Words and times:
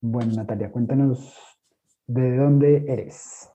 Bueno, 0.00 0.32
Natalia, 0.32 0.70
cuéntanos 0.70 1.36
de 2.06 2.36
dónde 2.36 2.84
eres. 2.86 3.50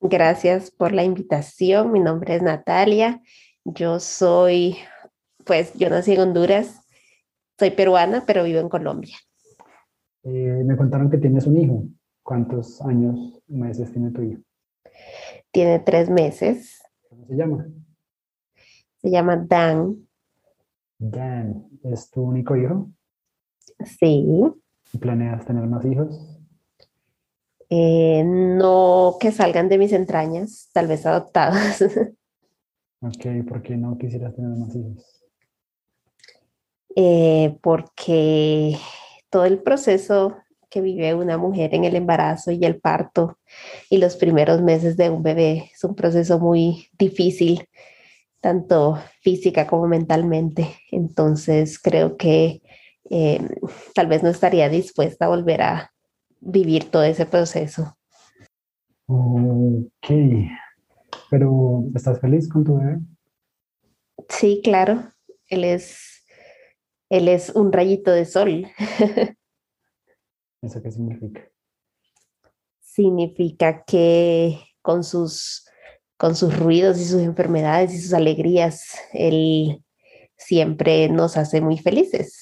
Gracias 0.00 0.70
por 0.70 0.92
la 0.92 1.04
invitación. 1.04 1.90
Mi 1.92 2.00
nombre 2.00 2.34
es 2.34 2.42
Natalia. 2.42 3.22
Yo 3.64 3.98
soy, 3.98 4.76
pues 5.44 5.72
yo 5.74 5.88
nací 5.88 6.12
en 6.12 6.20
Honduras. 6.20 6.86
Soy 7.58 7.70
peruana, 7.70 8.24
pero 8.26 8.44
vivo 8.44 8.60
en 8.60 8.68
Colombia. 8.68 9.16
Eh, 10.22 10.62
me 10.64 10.76
contaron 10.76 11.10
que 11.10 11.16
tienes 11.16 11.46
un 11.46 11.56
hijo. 11.56 11.84
¿Cuántos 12.22 12.82
años, 12.82 13.42
meses 13.48 13.90
tiene 13.90 14.10
tu 14.10 14.22
hijo? 14.22 14.42
Tiene 15.50 15.78
tres 15.78 16.10
meses. 16.10 16.82
¿Cómo 17.08 17.26
se 17.26 17.36
llama? 17.36 17.66
Se 18.98 19.10
llama 19.10 19.36
Dan. 19.48 20.06
Dan, 20.98 21.70
¿es 21.82 22.10
tu 22.10 22.22
único 22.22 22.54
hijo? 22.54 22.90
Sí. 23.84 24.26
¿Planeas 24.98 25.44
tener 25.44 25.66
más 25.66 25.84
hijos? 25.84 26.40
Eh, 27.68 28.24
no 28.24 29.16
que 29.20 29.30
salgan 29.30 29.68
de 29.68 29.78
mis 29.78 29.92
entrañas, 29.92 30.68
tal 30.72 30.88
vez 30.88 31.06
adoptadas. 31.06 31.82
ok, 33.00 33.46
¿por 33.48 33.62
qué 33.62 33.76
no 33.76 33.96
quisieras 33.96 34.34
tener 34.34 34.50
más 34.50 34.74
hijos? 34.74 35.20
Eh, 36.96 37.56
porque 37.62 38.76
todo 39.30 39.44
el 39.44 39.62
proceso 39.62 40.36
que 40.68 40.80
vive 40.80 41.14
una 41.14 41.38
mujer 41.38 41.74
en 41.74 41.84
el 41.84 41.94
embarazo 41.94 42.50
y 42.50 42.64
el 42.64 42.80
parto 42.80 43.38
y 43.88 43.98
los 43.98 44.16
primeros 44.16 44.60
meses 44.62 44.96
de 44.96 45.10
un 45.10 45.22
bebé 45.22 45.70
es 45.72 45.84
un 45.84 45.94
proceso 45.94 46.40
muy 46.40 46.88
difícil, 46.98 47.68
tanto 48.40 48.98
física 49.20 49.68
como 49.68 49.86
mentalmente. 49.86 50.76
Entonces 50.90 51.78
creo 51.78 52.16
que 52.16 52.62
eh, 53.10 53.40
tal 53.94 54.06
vez 54.06 54.22
no 54.22 54.28
estaría 54.28 54.68
dispuesta 54.68 55.26
a 55.26 55.28
volver 55.28 55.62
a 55.62 55.92
vivir 56.40 56.90
todo 56.90 57.02
ese 57.02 57.26
proceso. 57.26 57.96
Ok, 59.06 60.06
pero 61.28 61.84
¿estás 61.94 62.20
feliz 62.20 62.48
con 62.48 62.64
tu 62.64 62.78
bebé? 62.78 62.98
Sí, 64.28 64.60
claro, 64.62 65.02
él 65.48 65.64
es, 65.64 66.24
él 67.08 67.26
es 67.26 67.50
un 67.50 67.72
rayito 67.72 68.12
de 68.12 68.24
sol. 68.24 68.68
¿Eso 70.62 70.80
qué 70.80 70.90
significa? 70.92 71.50
Significa 72.80 73.82
que 73.84 74.60
con 74.82 75.02
sus, 75.02 75.66
con 76.16 76.36
sus 76.36 76.56
ruidos 76.56 77.00
y 77.00 77.04
sus 77.04 77.20
enfermedades 77.22 77.92
y 77.92 78.00
sus 78.00 78.12
alegrías, 78.12 78.94
él 79.12 79.82
siempre 80.36 81.08
nos 81.08 81.36
hace 81.36 81.60
muy 81.60 81.78
felices. 81.78 82.39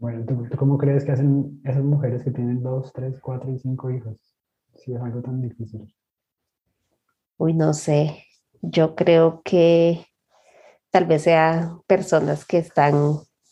Bueno, 0.00 0.24
¿tú, 0.24 0.56
cómo 0.56 0.78
crees 0.78 1.04
que 1.04 1.12
hacen 1.12 1.60
esas 1.62 1.84
mujeres 1.84 2.22
que 2.24 2.30
tienen 2.30 2.62
dos, 2.62 2.90
tres, 2.94 3.20
cuatro 3.20 3.52
y 3.52 3.58
cinco 3.58 3.90
hijos? 3.90 4.16
Si 4.74 4.94
es 4.94 5.00
algo 5.00 5.20
tan 5.20 5.42
difícil. 5.42 5.94
Uy, 7.36 7.52
no 7.52 7.74
sé. 7.74 8.24
Yo 8.62 8.94
creo 8.94 9.42
que 9.44 10.06
tal 10.90 11.04
vez 11.04 11.24
sean 11.24 11.82
personas 11.86 12.46
que 12.46 12.56
están 12.56 12.94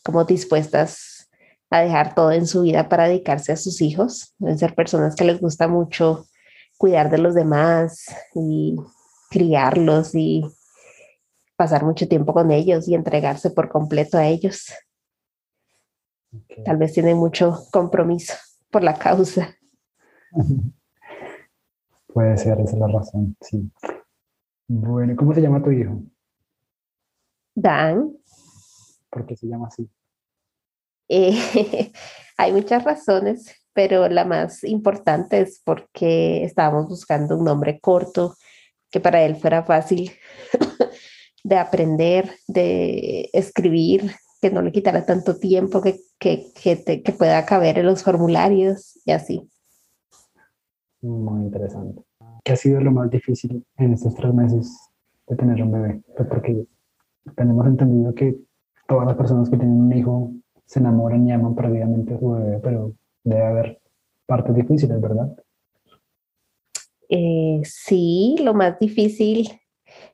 como 0.03 0.25
dispuestas 0.25 1.29
a 1.69 1.81
dejar 1.81 2.15
todo 2.15 2.31
en 2.31 2.47
su 2.47 2.63
vida 2.63 2.89
para 2.89 3.07
dedicarse 3.07 3.51
a 3.51 3.55
sus 3.55 3.79
hijos. 3.79 4.33
Deben 4.39 4.57
ser 4.57 4.73
personas 4.73 5.15
que 5.15 5.25
les 5.25 5.39
gusta 5.39 5.67
mucho 5.67 6.25
cuidar 6.79 7.11
de 7.11 7.19
los 7.19 7.35
demás 7.35 8.05
y 8.33 8.75
criarlos 9.29 10.15
y 10.15 10.43
pasar 11.55 11.85
mucho 11.85 12.07
tiempo 12.07 12.33
con 12.33 12.49
ellos 12.49 12.87
y 12.87 12.95
entregarse 12.95 13.51
por 13.51 13.69
completo 13.69 14.17
a 14.17 14.25
ellos. 14.25 14.65
Tal 16.63 16.77
vez 16.77 16.93
tiene 16.93 17.15
mucho 17.15 17.65
compromiso 17.71 18.33
por 18.69 18.83
la 18.83 18.93
causa. 18.93 19.55
Puede 22.13 22.37
ser, 22.37 22.59
esa 22.59 22.73
es 22.73 22.79
la 22.79 22.87
razón, 22.87 23.35
sí. 23.41 23.71
Bueno, 24.67 25.15
¿cómo 25.15 25.33
se 25.33 25.41
llama 25.41 25.63
tu 25.63 25.71
hijo? 25.71 26.01
Dan. 27.55 28.13
¿Por 29.09 29.25
qué 29.25 29.35
se 29.35 29.47
llama 29.47 29.67
así? 29.67 29.89
Eh, 31.07 31.91
hay 32.37 32.51
muchas 32.53 32.83
razones, 32.83 33.55
pero 33.73 34.07
la 34.09 34.25
más 34.25 34.63
importante 34.63 35.41
es 35.41 35.61
porque 35.63 36.43
estábamos 36.43 36.87
buscando 36.87 37.37
un 37.37 37.45
nombre 37.45 37.79
corto 37.79 38.35
que 38.91 38.99
para 38.99 39.23
él 39.23 39.35
fuera 39.35 39.63
fácil 39.63 40.11
de 41.43 41.57
aprender, 41.57 42.35
de 42.47 43.29
escribir, 43.33 44.11
que 44.41 44.51
no 44.51 44.61
le 44.61 44.71
quitara 44.71 45.05
tanto 45.05 45.37
tiempo, 45.37 45.81
que, 45.81 45.99
que, 46.17 46.47
que, 46.53 47.03
que 47.03 47.11
pueda 47.11 47.45
caber 47.45 47.79
en 47.79 47.85
los 47.85 48.03
formularios 48.03 48.99
y 49.05 49.11
así. 49.11 49.49
Muy 51.01 51.43
interesante. 51.43 52.03
¿Qué 52.43 52.53
ha 52.53 52.55
sido 52.55 52.81
lo 52.81 52.91
más 52.91 53.09
difícil 53.09 53.65
en 53.77 53.93
estos 53.93 54.15
tres 54.15 54.33
meses 54.33 54.77
de 55.27 55.35
tener 55.35 55.61
un 55.61 55.71
bebé? 55.71 56.01
Pues 56.15 56.27
porque 56.27 56.65
tenemos 57.35 57.65
entendido 57.67 58.13
que 58.13 58.37
todas 58.87 59.05
las 59.05 59.15
personas 59.15 59.49
que 59.49 59.57
tienen 59.57 59.81
un 59.81 59.93
hijo 59.93 60.31
se 60.65 60.79
enamoran 60.79 61.27
y 61.27 61.31
aman 61.31 61.55
perdidamente 61.55 62.13
a 62.13 62.19
su 62.19 62.31
bebé, 62.31 62.59
pero 62.61 62.93
debe 63.23 63.45
haber 63.45 63.81
partes 64.25 64.55
difíciles, 64.55 64.99
¿verdad? 65.01 65.35
Eh, 67.09 67.61
sí, 67.63 68.35
lo 68.43 68.53
más 68.53 68.77
difícil, 68.79 69.49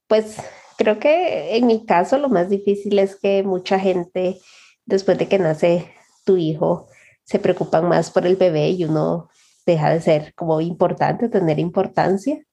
pues 0.08 0.38
Creo 0.78 1.00
que 1.00 1.56
en 1.56 1.68
mi 1.68 1.86
caso 1.86 2.18
lo 2.18 2.30
más 2.30 2.50
difícil 2.50 3.00
es 3.00 3.16
que 3.16 3.44
mucha 3.44 3.80
gente, 3.80 4.40
después 4.86 5.18
de 5.18 5.28
que 5.28 5.40
nace 5.40 5.92
tu 6.26 6.38
hijo, 6.38 6.88
se 7.24 7.40
preocupan 7.40 7.88
más 7.88 8.12
por 8.12 8.26
el 8.26 8.36
bebé 8.36 8.70
y 8.70 8.84
uno 8.84 9.30
deja 9.66 9.90
de 9.90 10.02
ser 10.02 10.34
como 10.36 10.62
importante, 10.62 11.30
tener 11.30 11.60
importancia. 11.60 12.44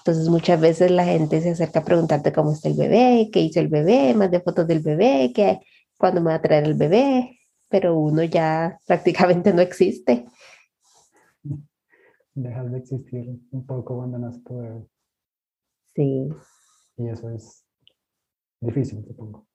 Entonces 0.00 0.28
muchas 0.28 0.60
veces 0.60 0.90
la 0.90 1.04
gente 1.04 1.40
se 1.40 1.50
acerca 1.50 1.80
a 1.80 1.84
preguntarte 1.84 2.32
cómo 2.32 2.52
está 2.52 2.68
el 2.68 2.76
bebé, 2.76 3.30
qué 3.32 3.40
hizo 3.40 3.60
el 3.60 3.68
bebé, 3.68 4.14
más 4.14 4.30
de 4.30 4.40
fotos 4.40 4.66
del 4.66 4.80
bebé, 4.80 5.30
qué, 5.34 5.60
cuándo 5.96 6.20
me 6.20 6.30
va 6.30 6.36
a 6.36 6.42
traer 6.42 6.64
el 6.64 6.74
bebé, 6.74 7.38
pero 7.68 7.98
uno 7.98 8.24
ya 8.24 8.78
prácticamente 8.86 9.52
no 9.52 9.62
existe. 9.62 10.26
Dejas 12.34 12.70
de 12.72 12.78
existir 12.78 13.38
un 13.50 13.66
poco 13.66 13.96
cuando 13.96 14.18
nace 14.18 14.40
tu 14.40 14.58
bebé. 14.58 14.86
Sí. 15.94 16.28
Y 17.00 17.08
eso 17.08 17.30
es 17.30 17.64
difícil, 18.60 19.02
supongo. 19.06 19.46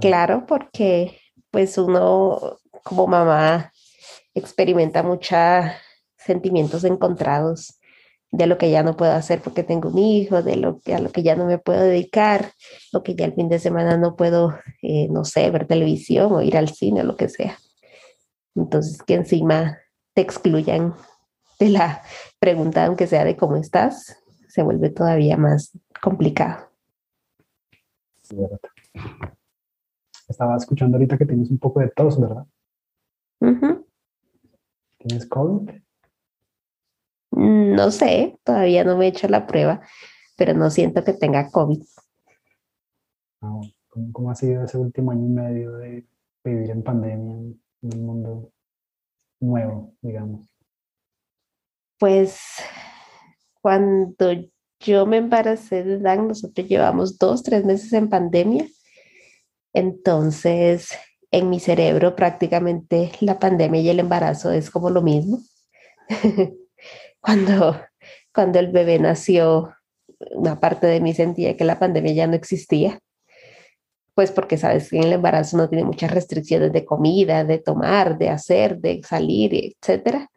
Claro, 0.00 0.46
porque 0.46 1.18
pues 1.50 1.76
uno 1.76 2.58
como 2.82 3.06
mamá 3.06 3.72
experimenta 4.34 5.02
muchos 5.02 5.38
sentimientos 6.16 6.84
encontrados 6.84 7.78
de 8.30 8.46
lo 8.46 8.56
que 8.56 8.70
ya 8.70 8.82
no 8.82 8.96
puedo 8.96 9.12
hacer 9.12 9.42
porque 9.42 9.64
tengo 9.64 9.90
un 9.90 9.98
hijo, 9.98 10.42
de 10.42 10.56
lo 10.56 10.80
que 10.80 10.94
a 10.94 10.98
lo 10.98 11.10
que 11.10 11.22
ya 11.22 11.36
no 11.36 11.44
me 11.44 11.58
puedo 11.58 11.82
dedicar, 11.82 12.52
lo 12.90 13.02
que 13.02 13.14
ya 13.14 13.26
el 13.26 13.34
fin 13.34 13.50
de 13.50 13.58
semana 13.58 13.98
no 13.98 14.16
puedo, 14.16 14.58
eh, 14.80 15.08
no 15.10 15.26
sé, 15.26 15.50
ver 15.50 15.66
televisión 15.66 16.32
o 16.32 16.40
ir 16.40 16.56
al 16.56 16.70
cine 16.70 17.02
o 17.02 17.04
lo 17.04 17.16
que 17.16 17.28
sea. 17.28 17.58
Entonces 18.54 19.02
que 19.02 19.14
encima 19.14 19.78
te 20.14 20.22
excluyan 20.22 20.94
de 21.58 21.68
la 21.68 22.02
pregunta, 22.38 22.86
aunque 22.86 23.06
sea 23.06 23.24
de 23.24 23.36
cómo 23.36 23.56
estás, 23.56 24.21
se 24.52 24.62
vuelve 24.62 24.90
todavía 24.90 25.38
más 25.38 25.72
complicado. 26.02 26.68
Estaba 30.28 30.58
escuchando 30.58 30.98
ahorita 30.98 31.16
que 31.16 31.24
tienes 31.24 31.50
un 31.50 31.58
poco 31.58 31.80
de 31.80 31.88
tos, 31.88 32.20
¿verdad? 32.20 32.44
¿Tienes 34.98 35.26
COVID? 35.26 35.70
No 37.30 37.90
sé, 37.90 38.38
todavía 38.44 38.84
no 38.84 38.98
me 38.98 39.06
he 39.06 39.08
hecho 39.08 39.26
la 39.26 39.46
prueba, 39.46 39.80
pero 40.36 40.52
no 40.52 40.68
siento 40.68 41.02
que 41.02 41.14
tenga 41.14 41.50
COVID. 41.50 41.82
Ah, 43.40 43.58
¿Cómo, 44.12 44.30
ha 44.30 44.34
sido 44.34 44.64
ese 44.64 44.76
último 44.76 45.12
año 45.12 45.24
y 45.24 45.30
medio 45.30 45.76
de 45.78 46.06
vivir 46.44 46.70
en 46.70 46.82
pandemia 46.82 47.36
en 47.36 47.60
un 47.80 48.06
mundo 48.06 48.52
nuevo, 49.40 49.94
digamos? 50.02 50.46
Pues 51.98 52.62
cuando 53.62 54.34
yo 54.80 55.06
me 55.06 55.18
embaracé 55.18 55.84
de 55.84 55.98
Dan, 55.98 56.28
nosotros 56.28 56.68
llevamos 56.68 57.18
dos, 57.18 57.42
tres 57.42 57.64
meses 57.64 57.92
en 57.92 58.08
pandemia. 58.08 58.66
Entonces, 59.72 60.90
en 61.30 61.48
mi 61.48 61.60
cerebro 61.60 62.14
prácticamente 62.14 63.12
la 63.20 63.38
pandemia 63.38 63.80
y 63.80 63.88
el 63.88 64.00
embarazo 64.00 64.50
es 64.50 64.70
como 64.70 64.90
lo 64.90 65.00
mismo. 65.00 65.40
cuando, 67.20 67.80
cuando 68.34 68.58
el 68.58 68.72
bebé 68.72 68.98
nació, 68.98 69.72
una 70.32 70.60
parte 70.60 70.86
de 70.88 71.00
mí 71.00 71.14
sentía 71.14 71.56
que 71.56 71.64
la 71.64 71.78
pandemia 71.78 72.12
ya 72.12 72.26
no 72.26 72.34
existía. 72.34 72.98
Pues 74.14 74.30
porque 74.30 74.58
sabes 74.58 74.90
que 74.90 74.98
en 74.98 75.04
el 75.04 75.12
embarazo 75.14 75.56
no 75.56 75.70
tiene 75.70 75.84
muchas 75.84 76.10
restricciones 76.10 76.72
de 76.72 76.84
comida, 76.84 77.44
de 77.44 77.58
tomar, 77.58 78.18
de 78.18 78.28
hacer, 78.28 78.78
de 78.78 79.00
salir, 79.04 79.54
etcétera 79.54 80.31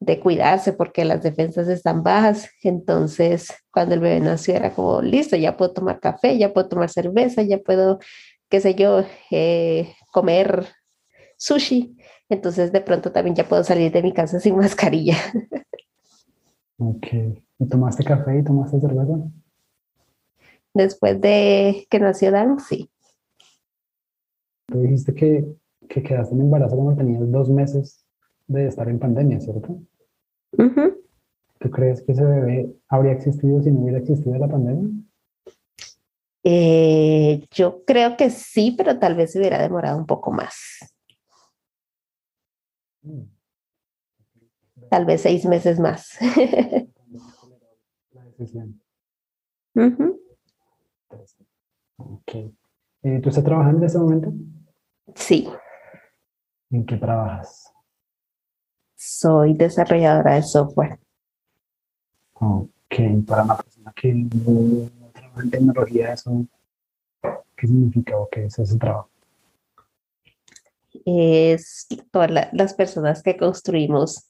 de 0.00 0.18
cuidarse 0.18 0.72
porque 0.72 1.04
las 1.04 1.22
defensas 1.22 1.68
están 1.68 2.02
bajas. 2.02 2.50
Entonces, 2.62 3.52
cuando 3.70 3.94
el 3.94 4.00
bebé 4.00 4.20
nació 4.20 4.54
era 4.54 4.72
como, 4.72 5.02
listo, 5.02 5.36
ya 5.36 5.56
puedo 5.56 5.72
tomar 5.72 6.00
café, 6.00 6.36
ya 6.38 6.52
puedo 6.52 6.68
tomar 6.68 6.88
cerveza, 6.88 7.42
ya 7.42 7.58
puedo, 7.58 7.98
qué 8.48 8.60
sé 8.60 8.74
yo, 8.74 9.04
eh, 9.30 9.92
comer 10.10 10.66
sushi. 11.36 11.96
Entonces 12.28 12.72
de 12.72 12.80
pronto 12.80 13.12
también 13.12 13.36
ya 13.36 13.48
puedo 13.48 13.62
salir 13.62 13.92
de 13.92 14.02
mi 14.02 14.12
casa 14.12 14.40
sin 14.40 14.56
mascarilla. 14.56 15.16
Ok. 16.78 17.06
¿Y 17.58 17.66
tomaste 17.68 18.02
café 18.02 18.38
y 18.38 18.42
tomaste 18.42 18.80
cerveza? 18.80 19.18
Después 20.72 21.20
de 21.20 21.86
que 21.90 22.00
nació 22.00 22.30
Dan, 22.30 22.58
sí. 22.58 22.88
Tú 24.66 24.80
dijiste 24.80 25.12
que, 25.12 25.44
que 25.88 26.02
quedaste 26.02 26.34
en 26.34 26.42
embarazo 26.42 26.76
cuando 26.76 26.96
tenías 26.96 27.30
dos 27.30 27.50
meses 27.50 28.06
de 28.46 28.66
estar 28.66 28.88
en 28.88 28.98
pandemia, 28.98 29.40
¿cierto? 29.40 29.80
¿Tú 30.52 31.70
crees 31.70 32.02
que 32.02 32.12
ese 32.12 32.24
bebé 32.24 32.74
habría 32.88 33.12
existido 33.12 33.62
si 33.62 33.70
no 33.70 33.80
hubiera 33.80 33.98
existido 33.98 34.36
la 34.36 34.48
pandemia? 34.48 34.88
Eh, 36.42 37.46
yo 37.50 37.84
creo 37.84 38.16
que 38.16 38.30
sí, 38.30 38.74
pero 38.76 38.98
tal 38.98 39.14
vez 39.14 39.32
se 39.32 39.38
hubiera 39.38 39.60
demorado 39.60 39.98
un 39.98 40.06
poco 40.06 40.32
más. 40.32 40.78
Tal 44.90 45.04
vez 45.04 45.20
seis 45.22 45.44
meses 45.44 45.78
más. 45.78 46.16
La 48.12 48.24
decisión. 48.24 48.80
Eh, 53.02 53.20
¿Tú 53.22 53.28
estás 53.28 53.44
trabajando 53.44 53.78
en 53.78 53.84
este 53.84 53.98
momento? 53.98 54.32
Sí. 55.14 55.48
¿En 56.70 56.86
qué 56.86 56.96
trabajas? 56.96 57.72
Soy 59.02 59.54
desarrolladora 59.54 60.34
de 60.34 60.42
software. 60.42 61.00
Ok, 62.34 62.68
para 63.26 63.44
una 63.44 63.56
persona 63.56 63.94
que 63.96 64.12
no 64.12 65.10
trabaja 65.10 65.40
en 65.40 65.50
tecnología, 65.50 66.12
¿eso 66.12 66.46
qué 67.56 67.66
significa 67.66 68.18
o 68.18 68.28
qué 68.28 68.44
es 68.44 68.58
ese 68.58 68.76
trabajo? 68.76 69.08
Es 71.06 71.86
todas 72.10 72.30
las 72.52 72.74
personas 72.74 73.22
que 73.22 73.38
construimos 73.38 74.28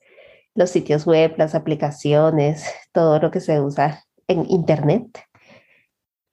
los 0.55 0.71
sitios 0.71 1.05
web, 1.05 1.35
las 1.37 1.57
aplicaciones, 1.57 2.65
todo 2.93 3.19
lo 3.19 3.33
que 3.33 3.41
se 3.41 3.61
usa 3.61 4.05
en 4.29 4.49
Internet. 4.49 5.25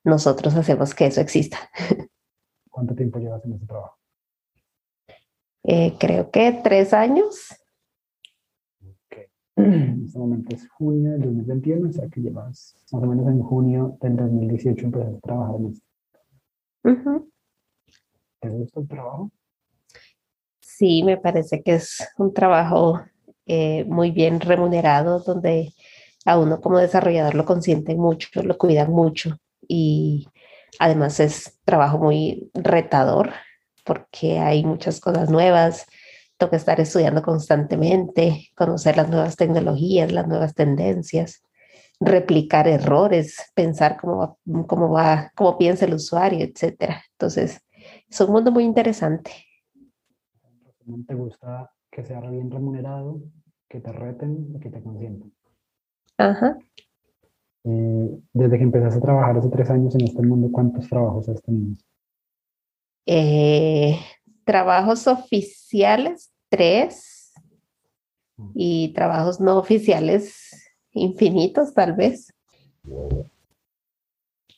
Nosotros 0.04 0.54
hacemos 0.54 0.94
que 0.94 1.08
eso 1.08 1.22
exista. 1.22 1.72
¿Cuánto 2.70 2.94
tiempo 2.94 3.18
llevas 3.18 3.44
en 3.46 3.54
ese 3.54 3.66
trabajo? 3.66 3.98
Eh, 5.64 5.96
creo 5.98 6.30
que 6.30 6.52
tres 6.64 6.94
años. 6.94 7.48
En 9.68 10.06
este 10.06 10.18
momento 10.18 10.56
es 10.56 10.70
junio 10.70 11.12
del 11.12 11.24
2021, 11.24 11.90
o 11.90 11.92
sea 11.92 12.08
que 12.08 12.22
llevas 12.22 12.76
más 12.92 13.04
o 13.04 13.06
menos 13.06 13.28
en 13.28 13.42
junio 13.42 13.98
del 14.02 14.16
2018 14.16 14.86
empezaste 14.86 15.18
a 15.18 15.20
trabajar 15.20 15.56
en 15.56 15.66
esto. 15.68 17.28
¿Te 18.40 18.50
gusta 18.50 18.80
el 18.80 18.88
trabajo? 18.88 19.32
Sí, 20.62 21.04
me 21.04 21.18
parece 21.18 21.62
que 21.64 21.74
es 21.76 22.08
un 22.18 22.34
trabajo 22.34 23.02
eh, 23.46 23.84
muy 23.86 24.12
bien 24.12 24.40
remunerado, 24.40 25.20
donde 25.20 25.74
a 26.24 26.40
uno 26.40 26.62
como 26.62 26.78
desarrollador 26.78 27.36
lo 27.36 27.44
consienten 27.44 28.00
mucho, 28.00 28.42
lo 28.44 28.58
cuidan 28.58 28.92
mucho 28.92 29.38
y 29.68 30.30
además 30.80 31.20
es 31.20 31.60
trabajo 31.66 31.98
muy 31.98 32.50
retador 32.54 33.32
porque 33.84 34.40
hay 34.40 34.64
muchas 34.64 35.02
cosas 35.02 35.30
nuevas, 35.30 35.88
toca 36.38 36.56
estar 36.56 36.80
estudiando 36.80 37.22
constantemente, 37.22 38.50
conocer 38.56 38.98
las 38.98 39.10
nuevas 39.10 39.36
tecnologías, 39.36 40.12
las 40.12 40.28
nuevas 40.28 40.54
tendencias, 40.54 41.44
replicar 42.00 42.68
errores, 42.68 43.38
pensar 43.56 43.98
cómo 44.00 44.18
va, 44.18 44.36
cómo 44.68 44.90
va, 44.90 45.32
cómo 45.36 45.58
piensa 45.58 45.86
el 45.86 45.96
usuario, 45.96 46.46
etcétera. 46.46 47.04
Entonces, 47.12 47.60
es 48.08 48.22
un 48.22 48.32
mundo 48.32 48.52
muy 48.52 48.64
interesante. 48.64 49.32
¿Te 51.08 51.16
gusta 51.16 51.72
que 51.92 52.06
sea 52.06 52.22
bien 52.22 52.50
remunerado, 52.52 53.22
que 53.68 53.80
te 53.80 53.92
reten 53.92 54.56
y 54.56 54.60
que 54.60 54.70
te 54.70 54.82
consientan? 54.82 55.34
Ajá. 56.18 56.58
Eh, 57.64 58.20
desde 58.32 58.58
que 58.58 58.64
empezaste 58.64 59.00
a 59.00 59.02
trabajar 59.02 59.38
hace 59.38 59.50
tres 59.50 59.70
años 59.70 59.94
en 59.96 60.06
este 60.06 60.22
mundo, 60.22 60.50
¿cuántos 60.52 60.88
trabajos 60.88 61.28
has 61.28 61.42
tenido? 61.42 61.76
Eh, 63.06 64.00
trabajos 64.48 65.06
oficiales, 65.06 66.32
tres. 66.50 67.34
Y 68.54 68.94
trabajos 68.94 69.40
no 69.40 69.58
oficiales, 69.58 70.52
infinitos 70.92 71.74
tal 71.74 71.94
vez. 71.94 72.32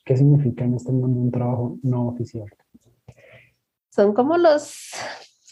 ¿Qué 0.04 0.18
significa 0.18 0.66
en 0.66 0.76
este 0.76 0.92
mundo 0.92 1.22
un 1.22 1.32
trabajo 1.32 1.78
no 1.82 2.10
oficial? 2.10 2.50
Son 3.90 4.14
como 4.14 4.38
los 4.38 4.92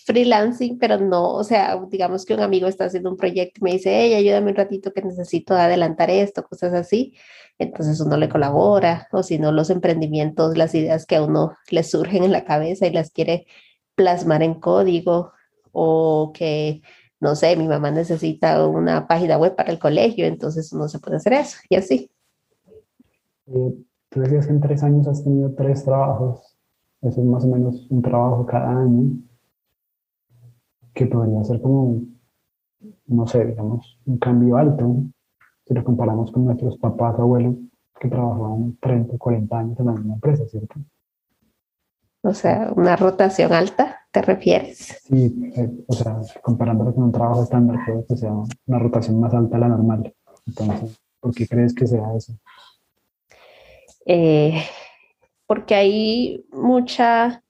freelancing, 0.06 0.78
pero 0.78 0.98
no, 1.00 1.36
o 1.36 1.44
sea, 1.46 1.80
digamos 1.90 2.26
que 2.26 2.34
un 2.34 2.42
amigo 2.42 2.68
está 2.68 2.86
haciendo 2.86 3.10
un 3.10 3.18
proyecto 3.18 3.60
y 3.62 3.64
me 3.64 3.72
dice, 3.74 3.92
hey, 3.94 4.16
ayúdame 4.16 4.52
un 4.52 4.58
ratito 4.58 4.92
que 4.92 5.02
necesito 5.02 5.54
adelantar 5.54 6.10
esto, 6.10 6.44
cosas 6.44 6.74
así. 6.74 7.14
Entonces 7.58 8.00
uno 8.02 8.18
le 8.18 8.28
colabora, 8.28 9.08
o 9.14 9.24
si 9.24 9.40
no, 9.40 9.54
los 9.54 9.70
emprendimientos, 9.70 10.58
las 10.58 10.76
ideas 10.76 11.06
que 11.06 11.16
a 11.16 11.24
uno 11.24 11.56
le 11.72 11.84
surgen 11.84 12.26
en 12.26 12.34
la 12.34 12.44
cabeza 12.44 12.88
y 12.88 12.92
las 12.92 13.12
quiere 13.12 13.48
plasmar 13.98 14.44
en 14.44 14.54
código, 14.54 15.32
o 15.72 16.32
que, 16.34 16.82
no 17.20 17.36
sé, 17.36 17.58
mi 17.58 17.68
mamá 17.68 17.92
necesita 17.92 18.66
una 18.68 19.08
página 19.08 19.38
web 19.38 19.56
para 19.56 19.72
el 19.72 19.80
colegio, 19.80 20.26
entonces 20.26 20.72
uno 20.72 20.88
se 20.88 21.00
puede 21.00 21.18
hacer 21.18 21.34
eso, 21.34 21.58
y 21.68 21.76
así. 21.76 22.12
Eh, 23.48 23.74
tú 24.10 24.20
decías 24.22 24.46
que 24.46 24.54
en 24.54 24.62
tres 24.62 24.84
años 24.84 25.08
has 25.08 25.24
tenido 25.24 25.52
tres 25.56 25.84
trabajos, 25.84 26.58
eso 27.02 27.22
es 27.22 27.28
más 27.28 27.44
o 27.44 27.48
menos 27.48 27.88
un 27.90 28.02
trabajo 28.02 28.46
cada 28.46 28.70
año 28.70 29.18
que 30.94 31.08
podría 31.08 31.44
ser 31.44 31.60
como, 31.60 32.02
no 33.08 33.28
sé, 33.28 33.46
digamos, 33.46 34.00
un 34.06 34.18
cambio 34.20 34.58
alto, 34.58 35.04
si 35.66 35.74
lo 35.74 35.84
comparamos 35.84 36.32
con 36.32 36.46
nuestros 36.46 36.78
papás, 36.78 37.20
abuelos, 37.20 37.56
que 38.00 38.10
trabajaban 38.10 38.78
30, 38.80 39.18
40 39.18 39.58
años 39.58 39.80
en 39.80 39.86
la 39.88 39.92
misma 39.94 40.14
empresa, 40.14 40.46
¿cierto? 40.48 40.76
O 42.22 42.34
sea, 42.34 42.72
una 42.76 42.96
rotación 42.96 43.54
alta, 43.54 44.02
¿te 44.12 44.22
refieres? 44.22 45.02
Sí, 45.08 45.52
eh, 45.56 45.70
o 45.88 45.94
sea, 45.94 46.18
comparándolo 46.42 46.94
con 46.94 47.06
un 47.06 47.12
trabajo 47.12 47.44
estándar, 47.44 47.78
creo 47.86 48.06
que 48.06 48.18
sea 48.18 48.32
una 48.66 48.80
rotación 48.80 49.20
más 49.20 49.34
alta 49.34 49.58
a 49.58 49.60
la 49.60 49.68
normal. 49.70 50.14
Entonces, 50.46 51.00
¿por 51.20 51.34
qué 51.34 51.48
crees 51.48 51.74
que 51.74 51.88
sea 51.88 52.16
eso? 52.16 52.34
Eh, 54.06 54.64
porque 55.46 55.76
hay 55.76 56.46
mucha 56.52 57.44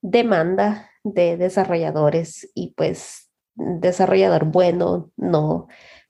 demanda 0.00 0.88
de 1.02 1.36
desarrolladores 1.36 2.50
y 2.54 2.74
pues 2.76 3.30
desarrollador 3.54 4.44
bueno 4.44 5.10
no, 5.16 5.68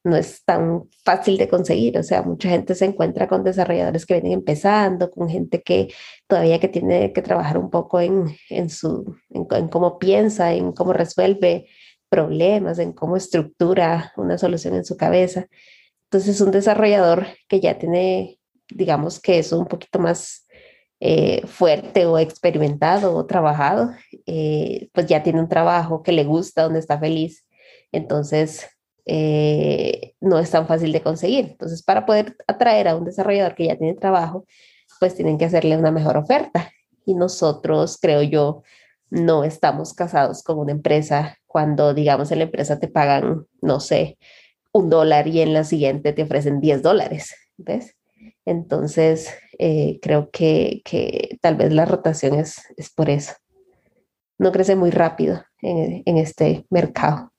no 0.09 0.17
es 0.17 0.45
tan 0.45 0.89
fácil 1.05 1.37
de 1.39 1.49
conseguir. 1.49 1.99
O 1.99 2.03
sea, 2.03 2.23
mucha 2.23 2.49
gente 2.49 2.75
se 2.75 2.87
encuentra 2.87 3.29
con 3.29 3.45
desarrolladores 3.45 4.07
que 4.07 4.15
vienen 4.15 4.33
empezando, 4.33 5.11
con 5.11 5.29
gente 5.29 5.63
que 5.63 5.93
todavía 6.27 6.59
que 6.61 6.69
tiene 6.69 7.13
que 7.13 7.23
trabajar 7.23 7.59
un 7.59 7.71
poco 7.71 8.01
en, 8.01 8.37
en 8.51 8.71
su, 8.71 9.17
en, 9.31 9.69
cómo 9.69 9.99
piensa, 9.99 10.53
en 10.55 10.73
cómo 10.73 10.93
resuelve 10.93 11.67
problemas, 12.09 12.79
en 12.79 12.93
cómo 12.93 13.17
estructura 13.17 14.13
una 14.17 14.39
solución 14.39 14.75
en 14.75 14.85
su 14.85 14.97
cabeza. 14.97 15.47
Entonces, 16.05 16.41
un 16.41 16.51
desarrollador 16.51 17.27
que 17.49 17.61
ya 17.61 17.79
tiene, 17.79 18.39
digamos 18.71 19.21
que 19.21 19.39
es 19.39 19.53
un 19.53 19.67
poquito 19.67 19.99
más 19.99 20.47
eh, 21.01 21.47
fuerte 21.47 22.07
o 22.07 22.19
experimentado 22.19 23.15
o 23.15 23.27
trabajado, 23.27 23.91
eh, 24.27 24.89
pues 24.93 25.07
ya 25.07 25.23
tiene 25.23 25.41
un 25.41 25.49
trabajo 25.49 26.03
que 26.03 26.13
le 26.13 26.25
gusta, 26.25 26.63
donde 26.63 26.81
está 26.81 26.99
feliz. 26.99 27.47
Entonces, 27.93 28.67
eh, 29.09 30.15
no 30.21 30.39
es 30.39 30.51
tan 30.51 30.67
fácil 30.67 30.93
de 30.93 31.03
conseguir. 31.03 31.47
Entonces, 31.47 31.83
para 31.83 32.07
poder 32.07 32.37
atraer 32.47 32.89
a 32.89 32.97
un 32.97 33.05
desarrollador 33.05 33.55
que 33.55 33.67
ya 33.67 33.77
tiene 33.77 33.95
trabajo, 33.95 34.45
pues 35.01 35.15
tienen 35.15 35.39
que 35.39 35.47
hacerle 35.47 35.77
una 35.77 35.91
mejor 35.91 36.17
oferta. 36.17 36.71
Y 37.05 37.15
nosotros, 37.15 37.99
creo 38.01 38.23
yo, 38.23 38.63
no 39.11 39.45
estamos 39.45 39.95
casados 39.95 40.43
con 40.43 40.59
una 40.59 40.73
empresa 40.73 41.39
cuando, 41.47 41.95
digamos, 41.95 42.31
en 42.31 42.39
la 42.39 42.45
empresa 42.45 42.79
te 42.79 42.89
pagan, 42.89 43.47
no 43.63 43.81
sé, 43.81 44.19
un 44.73 44.91
dólar 44.91 45.27
y 45.27 45.41
en 45.41 45.55
la 45.55 45.65
siguiente 45.65 46.13
te 46.13 46.23
ofrecen 46.23 46.61
10 46.61 46.83
dólares. 46.83 47.35
¿Ves? 47.57 47.97
Entonces, 48.45 49.35
eh, 49.59 49.99
creo 50.01 50.31
que, 50.31 50.83
tal 51.41 51.57
vez 51.57 51.73
la 51.73 51.85
rotación 51.85 52.35
es, 52.39 52.63
es 52.77 52.91
por 52.91 53.11
eso. 53.11 53.33
No 54.39 54.53
crece 54.53 54.77
muy 54.77 54.91
rápido 54.91 55.43
en, 55.61 56.17
este 56.17 56.65
mercado. 56.71 57.33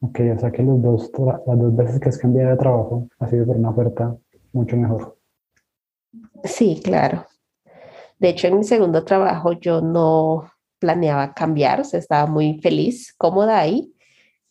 Ok, 0.00 0.20
o 0.36 0.38
sea 0.38 0.52
que 0.52 0.62
los 0.62 0.80
dos, 0.80 1.10
las 1.18 1.58
dos 1.58 1.76
veces 1.76 2.00
que 2.00 2.08
has 2.08 2.18
cambiado 2.18 2.50
de 2.50 2.56
trabajo 2.56 3.08
ha 3.18 3.28
sido 3.28 3.46
por 3.46 3.56
una 3.56 3.70
oferta 3.70 4.16
mucho 4.52 4.76
mejor. 4.76 5.18
Sí, 6.44 6.80
claro. 6.82 7.26
De 8.18 8.28
hecho, 8.30 8.46
en 8.48 8.58
mi 8.58 8.64
segundo 8.64 9.04
trabajo 9.04 9.52
yo 9.52 9.80
no 9.80 10.50
planeaba 10.78 11.34
cambiar, 11.34 11.80
o 11.80 11.84
sea, 11.84 11.98
estaba 11.98 12.26
muy 12.26 12.60
feliz, 12.60 13.12
cómoda 13.16 13.58
ahí. 13.58 13.92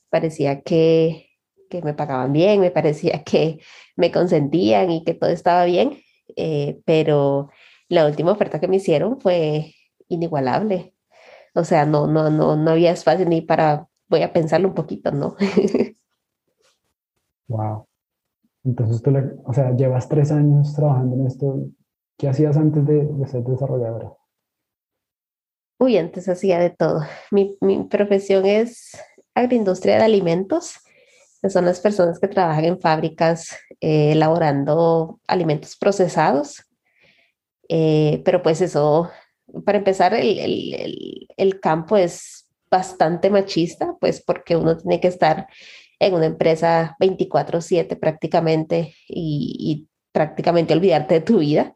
Parecía 0.10 0.62
que 0.62 1.28
que 1.70 1.82
me 1.82 1.94
pagaban 1.94 2.34
bien, 2.34 2.60
me 2.60 2.72
parecía 2.72 3.24
que 3.26 3.60
me 3.96 4.12
consentían 4.12 4.92
y 4.92 5.04
que 5.04 5.14
todo 5.14 5.30
estaba 5.30 5.66
bien, 5.66 6.00
eh, 6.36 6.80
pero 6.86 7.50
la 7.90 8.06
última 8.06 8.32
oferta 8.32 8.60
que 8.60 8.68
me 8.68 8.78
hicieron 8.78 9.20
fue 9.22 9.76
inigualable. 10.08 10.94
O 11.56 11.64
sea, 11.64 11.86
no, 11.86 12.08
no, 12.08 12.30
no, 12.30 12.56
no 12.56 12.72
había 12.72 12.92
espacio 12.92 13.26
ni 13.26 13.42
para, 13.42 13.87
voy 14.10 14.22
a 14.22 14.34
pensarlo 14.34 14.70
un 14.70 14.76
poquito, 14.76 15.12
¿no? 15.12 15.36
wow. 17.48 17.88
Entonces 18.64 19.02
tú, 19.02 19.12
o 19.46 19.54
sea, 19.54 19.76
llevas 19.76 20.10
tres 20.10 20.32
años 20.32 20.74
trabajando 20.76 21.16
en 21.16 21.28
esto. 21.28 21.68
¿Qué 22.18 22.28
hacías 22.28 22.58
antes 22.58 22.86
de, 22.86 23.06
de 23.06 23.28
ser 23.28 23.44
desarrolladora? 23.44 24.12
Uy, 25.80 25.98
antes 25.98 26.28
hacía 26.28 26.60
de 26.60 26.72
todo. 26.72 27.02
Mi, 27.32 27.58
mi 27.62 27.84
profesión 27.84 28.46
es 28.46 28.98
agroindustria 29.36 29.98
de 29.98 30.04
alimentos, 30.04 30.80
que 31.42 31.50
son 31.50 31.66
las 31.66 31.80
personas 31.80 32.20
que 32.20 32.28
trabajan 32.28 32.66
en 32.66 32.80
fábricas 32.80 33.56
eh, 33.80 34.14
elaborando 34.14 35.20
alimentos 35.28 35.78
procesados. 35.78 36.64
Eh, 37.70 38.22
pero 38.26 38.42
pues 38.42 38.62
eso, 38.62 39.12
para 39.66 39.78
empezar, 39.78 40.14
el, 40.16 40.40
el, 40.40 41.28
el, 41.38 41.60
campo 41.60 41.96
es 41.96 42.47
bastante 42.70 43.30
machista, 43.30 43.96
pues 44.00 44.22
porque 44.22 44.56
uno 44.56 44.78
tiene 44.78 45.00
que 45.00 45.08
estar 45.08 45.48
en 46.00 46.14
una 46.14 46.26
empresa 46.26 46.96
24/7 47.00 47.96
prácticamente 47.96 48.96
y, 49.08 49.88
prácticamente 50.12 50.74
olvidarte 50.74 51.16
de 51.16 51.22
tu 51.22 51.40
vida. 51.40 51.76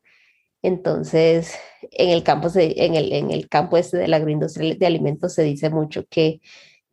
Entonces, 0.64 1.56
en 1.92 2.10
el 2.10 2.24
campo, 2.24 2.50
en, 2.56 2.96
el, 2.96 3.14
en 3.14 3.32
el 3.32 3.48
campo 3.50 3.78
este 3.78 3.98
de 3.98 4.08
la 4.08 4.18
agroindustria 4.18 4.76
de 4.76 4.86
alimentos 4.86 5.34
se 5.36 5.44
dice 5.44 5.70
mucho 5.70 6.06
que, 6.10 6.42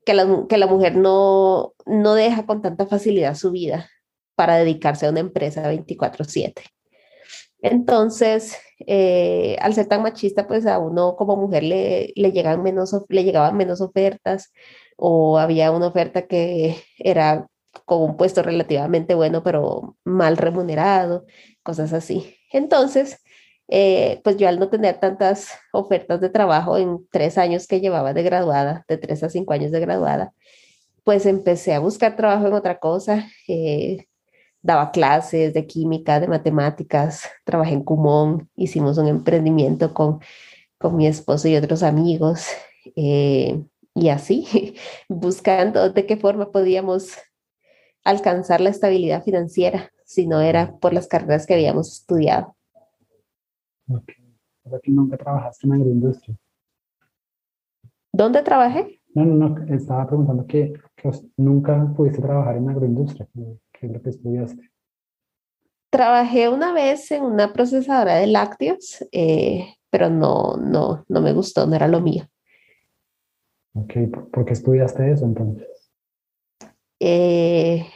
que, 0.04 0.14
la, 0.14 0.46
que 0.48 0.58
la 0.58 0.66
mujer 0.66 0.96
no, 0.96 1.74
no 1.86 2.14
deja 2.14 2.44
con 2.46 2.60
tanta 2.62 2.86
facilidad 2.86 3.34
su 3.34 3.50
vida 3.50 3.88
para 4.34 4.56
dedicarse 4.56 5.06
a 5.06 5.10
una 5.10 5.20
empresa 5.20 5.62
24/7. 5.72 6.64
Entonces, 7.60 8.56
eh, 8.86 9.56
al 9.60 9.74
ser 9.74 9.86
tan 9.86 10.02
machista, 10.02 10.46
pues 10.46 10.66
a 10.66 10.78
uno 10.78 11.16
como 11.16 11.36
mujer 11.36 11.64
le, 11.64 12.06
llegaban 12.14 12.62
menos 12.62 12.92
ofertas 13.80 14.52
o 14.96 15.38
había 15.38 15.70
una 15.72 15.88
oferta 15.88 16.26
que 16.26 16.76
era 16.98 17.48
con 17.84 18.02
un 18.02 18.16
puesto 18.16 18.42
relativamente 18.42 19.14
bueno, 19.14 19.42
pero 19.42 19.96
mal 20.04 20.36
remunerado, 20.36 21.26
cosas 21.62 21.92
así. 21.92 22.36
Entonces, 22.52 23.22
eh, 23.68 24.20
pues 24.24 24.36
yo 24.38 24.48
al 24.48 24.58
no 24.58 24.68
tener 24.70 24.98
tantas 24.98 25.50
ofertas 25.72 26.20
de 26.20 26.30
trabajo 26.30 26.78
en 26.78 27.06
tres 27.10 27.38
años 27.38 27.66
que 27.66 27.80
llevaba 27.80 28.14
de 28.14 28.22
graduada, 28.22 28.84
de 28.88 28.98
tres 28.98 29.22
a 29.22 29.30
cinco 29.30 29.52
años 29.52 29.70
de 29.72 29.80
graduada, 29.80 30.32
pues 31.04 31.26
empecé 31.26 31.74
a 31.74 31.80
buscar 31.80 32.16
trabajo 32.16 32.46
en 32.48 32.54
otra 32.54 32.78
cosa. 32.78 33.26
Eh, 33.48 34.06
daba 34.62 34.90
clases 34.90 35.54
de 35.54 35.66
química, 35.66 36.20
de 36.20 36.28
matemáticas, 36.28 37.28
trabajé 37.44 37.74
en 37.74 37.84
Cumón, 37.84 38.48
hicimos 38.56 38.98
un 38.98 39.08
emprendimiento 39.08 39.94
con, 39.94 40.20
con 40.78 40.96
mi 40.96 41.06
esposo 41.06 41.48
y 41.48 41.56
otros 41.56 41.82
amigos. 41.82 42.46
Eh, 42.96 43.62
y 43.94 44.08
así, 44.10 44.74
buscando 45.08 45.90
de 45.90 46.06
qué 46.06 46.16
forma 46.16 46.50
podíamos 46.50 47.16
alcanzar 48.04 48.60
la 48.60 48.70
estabilidad 48.70 49.22
financiera, 49.22 49.90
si 50.04 50.26
no 50.26 50.40
era 50.40 50.76
por 50.78 50.94
las 50.94 51.06
carreras 51.06 51.46
que 51.46 51.54
habíamos 51.54 51.92
estudiado. 51.92 52.56
Ok. 53.88 54.12
O 54.64 54.80
que 54.80 54.90
nunca 54.90 55.16
trabajaste 55.16 55.66
en 55.66 55.72
agroindustria. 55.74 56.36
¿Dónde 58.12 58.42
trabajé? 58.42 59.00
No, 59.14 59.24
no, 59.24 59.48
no. 59.48 59.74
Estaba 59.74 60.06
preguntando 60.06 60.46
que, 60.46 60.74
nunca 61.36 61.92
pudiste 61.96 62.20
trabajar 62.20 62.56
en 62.56 62.68
agroindustria. 62.68 63.28
¿Qué 63.78 63.86
es 63.86 63.92
lo 63.92 64.02
que 64.02 64.10
estudiaste? 64.10 64.70
Trabajé 65.90 66.48
una 66.48 66.72
vez 66.72 67.10
en 67.12 67.22
una 67.22 67.52
procesadora 67.52 68.16
de 68.16 68.26
lácteos, 68.26 69.04
eh, 69.12 69.74
pero 69.90 70.10
no, 70.10 70.56
no, 70.56 71.04
no 71.08 71.20
me 71.20 71.32
gustó, 71.32 71.66
no 71.66 71.76
era 71.76 71.88
lo 71.88 72.00
mío. 72.00 72.28
Ok, 73.74 73.94
¿por 74.32 74.44
qué 74.44 74.52
estudiaste 74.52 75.12
eso 75.12 75.24
entonces? 75.24 75.90
Eh, 77.00 77.86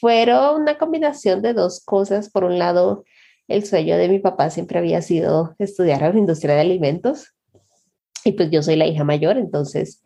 fueron 0.00 0.62
una 0.62 0.78
combinación 0.78 1.42
de 1.42 1.52
dos 1.52 1.84
cosas. 1.84 2.30
Por 2.30 2.44
un 2.44 2.58
lado, 2.58 3.04
el 3.46 3.64
sueño 3.64 3.96
de 3.98 4.08
mi 4.08 4.18
papá 4.18 4.50
siempre 4.50 4.78
había 4.78 5.02
sido 5.02 5.54
estudiar 5.58 6.02
agroindustria 6.02 6.54
de 6.54 6.62
alimentos. 6.62 7.34
Y 8.24 8.32
pues 8.32 8.50
yo 8.50 8.62
soy 8.62 8.76
la 8.76 8.86
hija 8.86 9.04
mayor, 9.04 9.36
entonces 9.36 10.02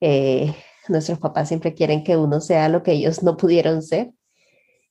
eh, 0.00 0.54
nuestros 0.88 1.18
papás 1.18 1.48
siempre 1.48 1.74
quieren 1.74 2.02
que 2.02 2.16
uno 2.16 2.40
sea 2.40 2.68
lo 2.68 2.82
que 2.82 2.92
ellos 2.92 3.22
no 3.22 3.36
pudieron 3.36 3.82
ser. 3.82 4.10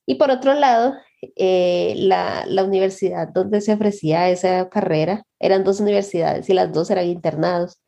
Y 0.09 0.15
por 0.15 0.31
otro 0.31 0.55
lado, 0.55 0.95
eh, 1.35 1.93
la, 1.95 2.43
la, 2.47 2.63
universidad 2.63 3.27
donde 3.27 3.61
se 3.61 3.73
ofrecía 3.73 4.31
esa 4.31 4.67
carrera, 4.67 5.23
eran 5.39 5.63
dos 5.63 5.79
universidades 5.79 6.49
y 6.49 6.53
las 6.53 6.73
dos 6.73 6.89
eran 6.89 7.05
internados. 7.05 7.79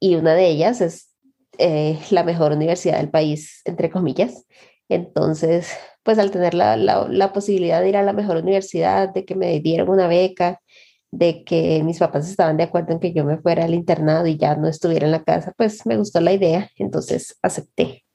Y 0.00 0.14
una 0.14 0.32
de 0.32 0.46
ellas 0.48 0.80
es 0.80 1.14
eh, 1.58 1.98
la 2.10 2.24
mejor 2.24 2.52
universidad 2.52 2.96
del 2.96 3.10
país, 3.10 3.60
entre 3.66 3.90
comillas. 3.90 4.46
Entonces, 4.88 5.76
pues 6.02 6.18
al 6.18 6.30
tener 6.30 6.54
la, 6.54 6.74
la, 6.78 7.32
posibilidad 7.34 7.82
de 7.82 7.90
ir 7.90 7.98
a 7.98 8.02
la 8.02 8.14
mejor 8.14 8.38
universidad, 8.38 9.12
de 9.12 9.26
que 9.26 9.34
me 9.34 9.60
dieran 9.60 9.90
una 9.90 10.08
beca, 10.08 10.62
de 11.10 11.44
que 11.44 11.82
mis 11.84 11.98
papás 11.98 12.30
estaban 12.30 12.56
de 12.56 12.62
acuerdo 12.62 12.94
en 12.94 13.00
que 13.00 13.12
yo 13.12 13.26
me 13.26 13.36
fuera 13.36 13.64
al 13.66 13.74
internado 13.74 14.26
y 14.26 14.38
ya 14.38 14.56
no 14.56 14.68
estuviera 14.68 15.04
en 15.04 15.12
la 15.12 15.22
casa, 15.22 15.52
pues 15.58 15.84
me 15.84 15.98
gustó 15.98 16.22
la 16.22 16.32
idea, 16.32 16.70
entonces 16.78 17.38
acepté. 17.42 18.05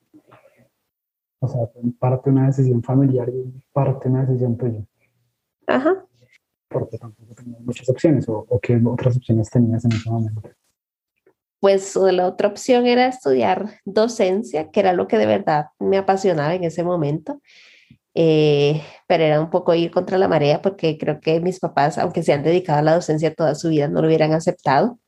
O 1.41 1.47
sea, 1.47 1.61
parte 1.99 2.29
una 2.29 2.47
decisión 2.47 2.81
familiar 2.81 3.27
y 3.29 3.61
parte 3.73 4.07
una 4.07 4.25
decisión 4.25 4.57
tuya. 4.57 4.81
Ajá. 5.67 6.05
Porque 6.69 6.97
tampoco 6.97 7.33
tenías 7.35 7.61
muchas 7.61 7.89
opciones, 7.89 8.29
o, 8.29 8.45
o 8.47 8.59
qué 8.59 8.81
otras 8.85 9.17
opciones 9.17 9.49
tenías 9.49 9.83
en 9.85 9.91
ese 9.91 10.09
momento 10.09 10.41
pues 11.61 11.95
la 11.95 12.27
otra 12.27 12.47
opción 12.47 12.87
era 12.87 13.07
estudiar 13.07 13.79
docencia, 13.85 14.71
que 14.71 14.79
era 14.79 14.93
lo 14.93 15.07
que 15.07 15.19
de 15.19 15.27
verdad 15.27 15.67
me 15.79 15.97
apasionaba 15.97 16.55
en 16.55 16.63
ese 16.63 16.83
momento. 16.83 17.39
Eh, 18.15 18.81
pero 19.07 19.23
era 19.23 19.39
un 19.39 19.49
poco 19.51 19.73
ir 19.75 19.91
contra 19.91 20.17
la 20.17 20.27
marea 20.27 20.61
porque 20.61 20.97
creo 20.97 21.21
que 21.21 21.39
mis 21.39 21.59
papás, 21.59 21.97
aunque 21.99 22.23
se 22.23 22.33
han 22.33 22.43
dedicado 22.43 22.79
a 22.79 22.81
la 22.81 22.95
docencia 22.95 23.33
toda 23.33 23.55
su 23.55 23.69
vida, 23.69 23.87
no 23.87 24.01
lo 24.01 24.07
hubieran 24.07 24.33
aceptado. 24.33 24.99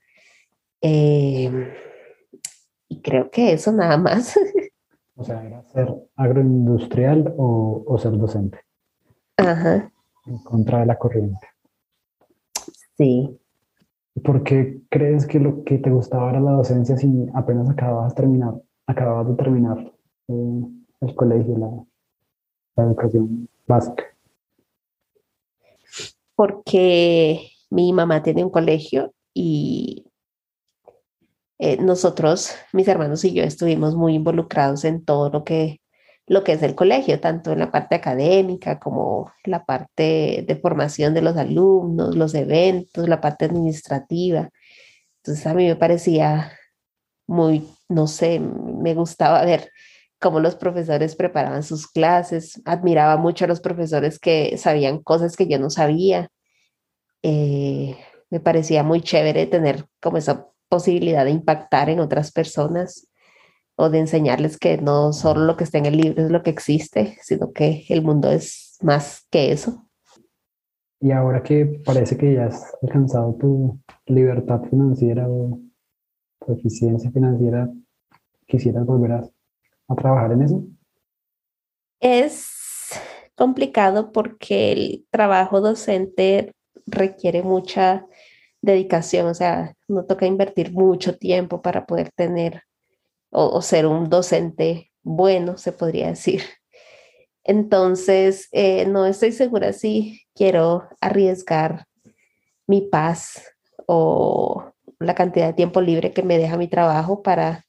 Eh, 0.81 1.51
y 2.87 3.01
creo 3.01 3.31
que 3.31 3.53
eso 3.53 3.71
nada 3.71 3.97
más. 3.97 4.35
O 5.15 5.23
sea, 5.23 5.43
era 5.43 5.63
ser 5.63 5.93
agroindustrial 6.15 7.33
o, 7.37 7.83
o 7.85 7.97
ser 7.97 8.17
docente. 8.17 8.59
Ajá. 9.37 9.91
En 10.25 10.37
contra 10.39 10.79
de 10.79 10.85
la 10.87 10.97
corriente. 10.97 11.47
Sí. 12.97 13.39
¿Por 14.23 14.43
qué 14.43 14.81
crees 14.89 15.25
que 15.25 15.39
lo 15.39 15.63
que 15.63 15.79
te 15.79 15.89
gustaba 15.89 16.29
era 16.29 16.39
la 16.39 16.51
docencia 16.51 16.97
si 16.97 17.27
apenas 17.33 17.69
acababas 17.69 18.13
de 18.13 18.21
terminar, 18.21 18.53
acababas 18.85 19.27
de 19.27 19.35
terminar 19.35 19.93
eh, 20.27 20.61
el 21.01 21.15
colegio, 21.15 21.57
la, 21.57 21.69
la 22.75 22.89
educación 22.89 23.49
básica? 23.67 24.03
Porque 26.35 27.49
mi 27.69 27.91
mamá 27.93 28.21
tiene 28.21 28.43
un 28.43 28.49
colegio 28.49 29.13
y 29.33 30.05
eh, 31.59 31.77
nosotros, 31.77 32.51
mis 32.73 32.87
hermanos 32.87 33.23
y 33.25 33.33
yo, 33.33 33.43
estuvimos 33.43 33.95
muy 33.95 34.15
involucrados 34.15 34.85
en 34.85 35.03
todo 35.05 35.29
lo 35.29 35.43
que, 35.43 35.81
lo 36.25 36.43
que 36.43 36.53
es 36.53 36.63
el 36.63 36.75
colegio, 36.75 37.19
tanto 37.19 37.51
en 37.51 37.59
la 37.59 37.71
parte 37.71 37.95
académica 37.95 38.79
como 38.79 39.31
la 39.45 39.65
parte 39.65 40.45
de 40.47 40.55
formación 40.55 41.13
de 41.13 41.21
los 41.21 41.37
alumnos, 41.37 42.15
los 42.15 42.33
eventos, 42.35 43.07
la 43.07 43.21
parte 43.21 43.45
administrativa. 43.45 44.49
Entonces 45.17 45.45
a 45.47 45.53
mí 45.53 45.67
me 45.67 45.75
parecía 45.75 46.51
muy, 47.27 47.67
no 47.89 48.07
sé, 48.07 48.39
me 48.39 48.93
gustaba 48.95 49.43
ver 49.45 49.71
cómo 50.19 50.39
los 50.39 50.55
profesores 50.55 51.15
preparaban 51.15 51.63
sus 51.63 51.87
clases, 51.87 52.61
admiraba 52.65 53.17
mucho 53.17 53.45
a 53.45 53.47
los 53.47 53.61
profesores 53.61 54.19
que 54.19 54.57
sabían 54.57 54.99
cosas 55.03 55.35
que 55.35 55.47
yo 55.47 55.59
no 55.59 55.69
sabía. 55.69 56.29
Eh, 57.23 57.97
me 58.29 58.39
parecía 58.39 58.83
muy 58.83 59.01
chévere 59.01 59.45
tener 59.47 59.85
como 60.01 60.17
esa 60.17 60.47
posibilidad 60.73 61.25
de 61.25 61.31
impactar 61.31 61.89
en 61.89 61.99
otras 61.99 62.31
personas 62.31 63.07
o 63.75 63.89
de 63.89 63.99
enseñarles 63.99 64.57
que 64.57 64.77
no 64.77 65.13
solo 65.13 65.45
lo 65.45 65.55
que 65.55 65.65
está 65.65 65.77
en 65.77 65.85
el 65.85 65.97
libro 65.97 66.25
es 66.25 66.31
lo 66.31 66.41
que 66.41 66.49
existe, 66.49 67.17
sino 67.21 67.51
que 67.51 67.85
el 67.89 68.01
mundo 68.01 68.31
es 68.31 68.77
más 68.81 69.27
que 69.29 69.51
eso. 69.51 69.85
Y 70.99 71.11
ahora 71.11 71.43
que 71.43 71.81
parece 71.85 72.17
que 72.17 72.33
ya 72.33 72.45
has 72.45 72.73
alcanzado 72.81 73.35
tu 73.35 73.79
libertad 74.07 74.61
financiera 74.69 75.29
o 75.29 75.59
tu 76.39 76.53
eficiencia 76.53 77.11
financiera, 77.11 77.69
¿quisieras 78.47 78.85
volver 78.85 79.11
a 79.11 79.23
a 79.87 79.95
trabajar 79.95 80.31
en 80.31 80.41
eso? 80.41 80.63
Es 81.99 82.99
complicado 83.35 84.11
porque 84.11 84.71
el 84.71 85.05
trabajo 85.09 85.61
docente 85.61 86.51
requiere 86.85 87.43
mucha 87.43 88.05
dedicación, 88.63 89.27
o 89.27 89.33
sea, 89.33 89.75
no 89.89 90.05
toca 90.05 90.25
invertir 90.25 90.71
mucho 90.71 91.17
tiempo 91.17 91.61
para 91.61 91.85
poder 91.85 92.11
tener 92.15 92.63
o, 93.29 93.61
ser 93.61 93.85
un 93.85 94.09
docente 94.09 94.91
bueno, 95.03 95.57
se 95.57 95.73
podría 95.73 96.07
decir. 96.07 96.43
Entonces, 97.43 98.47
eh, 98.53 98.85
no 98.85 99.05
estoy 99.05 99.33
segura 99.33 99.73
si 99.73 100.21
quiero 100.33 100.87
arriesgar 101.01 101.85
mi 102.65 102.81
paz 102.81 103.43
o 103.85 104.71
la 104.99 105.13
cantidad 105.13 105.47
de 105.47 105.53
tiempo 105.53 105.81
libre 105.81 106.13
que 106.13 106.23
me 106.23 106.37
deja 106.37 106.55
mi 106.55 106.69
trabajo 106.69 107.21
para, 107.21 107.65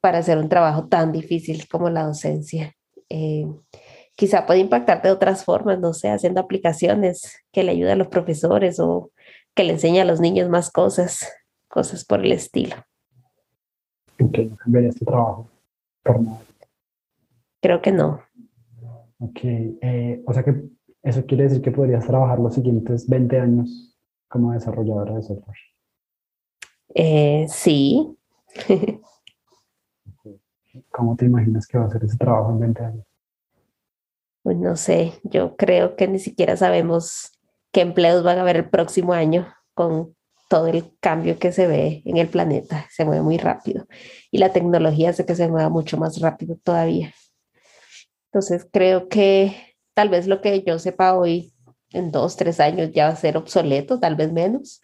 para 0.00 0.18
hacer 0.18 0.36
un 0.36 0.50
trabajo 0.50 0.88
tan 0.88 1.10
difícil 1.10 1.66
como 1.68 1.88
la 1.88 2.02
docencia. 2.02 2.74
Eh, 3.08 3.46
quizá 4.14 4.44
puede 4.44 4.60
impactar 4.60 5.00
de 5.00 5.10
otras 5.10 5.44
formas, 5.44 5.78
no 5.78 5.94
sé, 5.94 6.10
haciendo 6.10 6.40
aplicaciones 6.42 7.38
que 7.50 7.62
le 7.62 7.72
ayuden 7.72 7.92
a 7.92 7.96
los 7.96 8.08
profesores 8.08 8.78
o 8.78 9.10
que 9.58 9.64
le 9.64 9.72
enseñe 9.72 9.98
a 9.98 10.04
los 10.04 10.20
niños 10.20 10.48
más 10.48 10.70
cosas, 10.70 11.26
cosas 11.66 12.04
por 12.04 12.24
el 12.24 12.30
estilo. 12.30 12.76
Ok, 14.22 14.38
no 14.50 14.56
cambiaría 14.56 14.90
este 14.90 15.04
trabajo 15.04 15.50
por 16.04 16.20
nada. 16.20 16.38
Creo 17.60 17.82
que 17.82 17.90
no. 17.90 18.22
Ok, 19.18 19.40
eh, 19.42 20.22
o 20.24 20.32
sea 20.32 20.44
que 20.44 20.62
eso 21.02 21.26
quiere 21.26 21.42
decir 21.42 21.60
que 21.60 21.72
podrías 21.72 22.06
trabajar 22.06 22.38
los 22.38 22.54
siguientes 22.54 23.08
20 23.08 23.40
años 23.40 23.98
como 24.28 24.52
desarrolladora 24.52 25.16
de 25.16 25.22
software. 25.22 25.58
Eh, 26.94 27.46
sí. 27.48 28.16
¿Cómo 30.90 31.16
te 31.16 31.24
imaginas 31.24 31.66
que 31.66 31.78
va 31.78 31.86
a 31.86 31.90
ser 31.90 32.04
ese 32.04 32.16
trabajo 32.16 32.52
en 32.52 32.60
20 32.60 32.84
años? 32.84 33.06
Pues 34.44 34.56
no 34.56 34.76
sé, 34.76 35.14
yo 35.24 35.56
creo 35.56 35.96
que 35.96 36.06
ni 36.06 36.20
siquiera 36.20 36.56
sabemos 36.56 37.37
qué 37.72 37.80
empleos 37.82 38.22
van 38.22 38.38
a 38.38 38.42
haber 38.42 38.56
el 38.56 38.70
próximo 38.70 39.12
año 39.12 39.52
con 39.74 40.16
todo 40.48 40.66
el 40.66 40.96
cambio 41.00 41.38
que 41.38 41.52
se 41.52 41.66
ve 41.66 42.02
en 42.04 42.16
el 42.16 42.28
planeta. 42.28 42.86
Se 42.90 43.04
mueve 43.04 43.22
muy 43.22 43.36
rápido 43.36 43.86
y 44.30 44.38
la 44.38 44.52
tecnología 44.52 45.10
hace 45.10 45.26
que 45.26 45.34
se 45.34 45.48
mueva 45.48 45.68
mucho 45.68 45.96
más 45.98 46.20
rápido 46.20 46.56
todavía. 46.62 47.12
Entonces 48.32 48.66
creo 48.70 49.08
que 49.08 49.54
tal 49.94 50.08
vez 50.08 50.26
lo 50.26 50.40
que 50.40 50.62
yo 50.62 50.78
sepa 50.78 51.14
hoy 51.14 51.52
en 51.92 52.10
dos, 52.10 52.36
tres 52.36 52.60
años 52.60 52.90
ya 52.92 53.06
va 53.06 53.12
a 53.12 53.16
ser 53.16 53.36
obsoleto, 53.36 54.00
tal 54.00 54.16
vez 54.16 54.32
menos. 54.32 54.80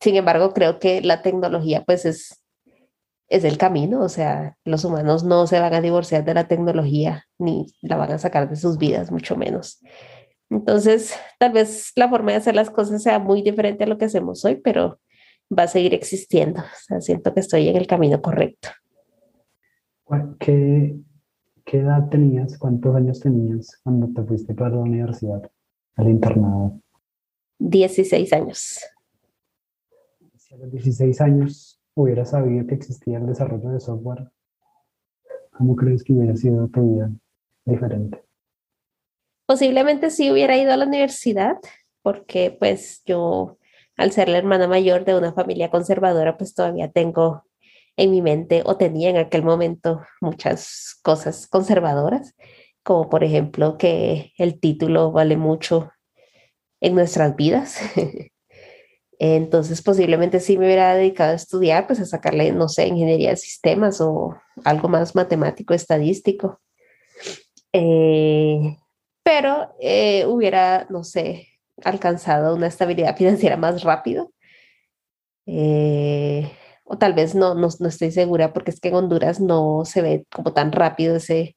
Sin 0.00 0.16
embargo, 0.16 0.52
creo 0.52 0.78
que 0.78 1.00
la 1.00 1.22
tecnología 1.22 1.84
pues 1.84 2.04
es, 2.04 2.42
es 3.28 3.44
el 3.44 3.58
camino, 3.58 4.00
o 4.00 4.08
sea, 4.08 4.56
los 4.64 4.84
humanos 4.84 5.24
no 5.24 5.46
se 5.46 5.60
van 5.60 5.74
a 5.74 5.80
divorciar 5.80 6.24
de 6.24 6.34
la 6.34 6.48
tecnología 6.48 7.26
ni 7.38 7.66
la 7.82 7.96
van 7.96 8.12
a 8.12 8.18
sacar 8.18 8.48
de 8.48 8.56
sus 8.56 8.78
vidas, 8.78 9.10
mucho 9.10 9.36
menos. 9.36 9.80
Entonces, 10.52 11.14
tal 11.38 11.52
vez 11.52 11.92
la 11.96 12.10
forma 12.10 12.32
de 12.32 12.36
hacer 12.36 12.54
las 12.54 12.68
cosas 12.68 13.02
sea 13.02 13.18
muy 13.18 13.42
diferente 13.42 13.84
a 13.84 13.86
lo 13.86 13.96
que 13.96 14.04
hacemos 14.04 14.44
hoy, 14.44 14.56
pero 14.56 15.00
va 15.56 15.64
a 15.64 15.68
seguir 15.68 15.94
existiendo. 15.94 16.60
O 16.60 16.80
sea, 16.86 17.00
siento 17.00 17.32
que 17.32 17.40
estoy 17.40 17.68
en 17.68 17.76
el 17.76 17.86
camino 17.86 18.20
correcto. 18.20 18.68
¿Qué, 20.38 20.94
¿Qué 21.64 21.78
edad 21.78 22.10
tenías? 22.10 22.58
¿Cuántos 22.58 22.94
años 22.94 23.20
tenías 23.20 23.80
cuando 23.82 24.08
te 24.12 24.26
fuiste 24.26 24.54
para 24.54 24.76
la 24.76 24.82
universidad, 24.82 25.50
al 25.96 26.10
internado? 26.10 26.78
16 27.58 28.32
años. 28.34 28.80
Si 30.36 30.54
a 30.54 30.58
los 30.58 30.70
16 30.70 31.20
años 31.22 31.80
hubiera 31.94 32.26
sabido 32.26 32.66
que 32.66 32.74
existía 32.74 33.16
el 33.16 33.26
desarrollo 33.26 33.70
de 33.70 33.80
software, 33.80 34.30
¿cómo 35.52 35.76
crees 35.76 36.04
que 36.04 36.12
hubiera 36.12 36.36
sido 36.36 36.68
tu 36.68 36.94
vida 36.94 37.10
diferente? 37.64 38.22
Posiblemente 39.46 40.10
sí 40.10 40.30
hubiera 40.30 40.56
ido 40.56 40.72
a 40.72 40.76
la 40.76 40.86
universidad, 40.86 41.56
porque 42.02 42.56
pues 42.58 43.02
yo, 43.06 43.58
al 43.96 44.12
ser 44.12 44.28
la 44.28 44.38
hermana 44.38 44.68
mayor 44.68 45.04
de 45.04 45.16
una 45.16 45.32
familia 45.32 45.70
conservadora, 45.70 46.36
pues 46.36 46.54
todavía 46.54 46.90
tengo 46.90 47.44
en 47.96 48.10
mi 48.10 48.22
mente 48.22 48.62
o 48.64 48.76
tenía 48.76 49.10
en 49.10 49.16
aquel 49.16 49.42
momento 49.42 50.00
muchas 50.20 50.98
cosas 51.02 51.46
conservadoras, 51.46 52.34
como 52.82 53.08
por 53.08 53.24
ejemplo 53.24 53.78
que 53.78 54.32
el 54.38 54.58
título 54.60 55.12
vale 55.12 55.36
mucho 55.36 55.90
en 56.80 56.94
nuestras 56.94 57.36
vidas. 57.36 57.78
Entonces 59.18 59.82
posiblemente 59.82 60.40
sí 60.40 60.58
me 60.58 60.66
hubiera 60.66 60.96
dedicado 60.96 61.32
a 61.32 61.36
estudiar, 61.36 61.86
pues 61.86 62.00
a 62.00 62.06
sacarle, 62.06 62.50
no 62.52 62.68
sé, 62.68 62.88
ingeniería 62.88 63.30
de 63.30 63.36
sistemas 63.36 64.00
o 64.00 64.36
algo 64.64 64.88
más 64.88 65.14
matemático, 65.14 65.74
estadístico. 65.74 66.60
Eh, 67.72 68.76
pero 69.22 69.74
eh, 69.80 70.26
hubiera, 70.26 70.86
no 70.90 71.04
sé, 71.04 71.48
alcanzado 71.84 72.54
una 72.54 72.66
estabilidad 72.66 73.16
financiera 73.16 73.56
más 73.56 73.82
rápido. 73.82 74.32
Eh, 75.46 76.50
o 76.84 76.98
tal 76.98 77.14
vez 77.14 77.34
no, 77.34 77.54
no, 77.54 77.68
no, 77.78 77.88
estoy 77.88 78.10
segura 78.12 78.52
porque 78.52 78.70
es 78.70 78.80
que 78.80 78.88
en 78.88 78.94
Honduras 78.94 79.40
no 79.40 79.84
se 79.84 80.02
ve 80.02 80.26
como 80.32 80.52
tan 80.52 80.72
rápido 80.72 81.16
ese, 81.16 81.56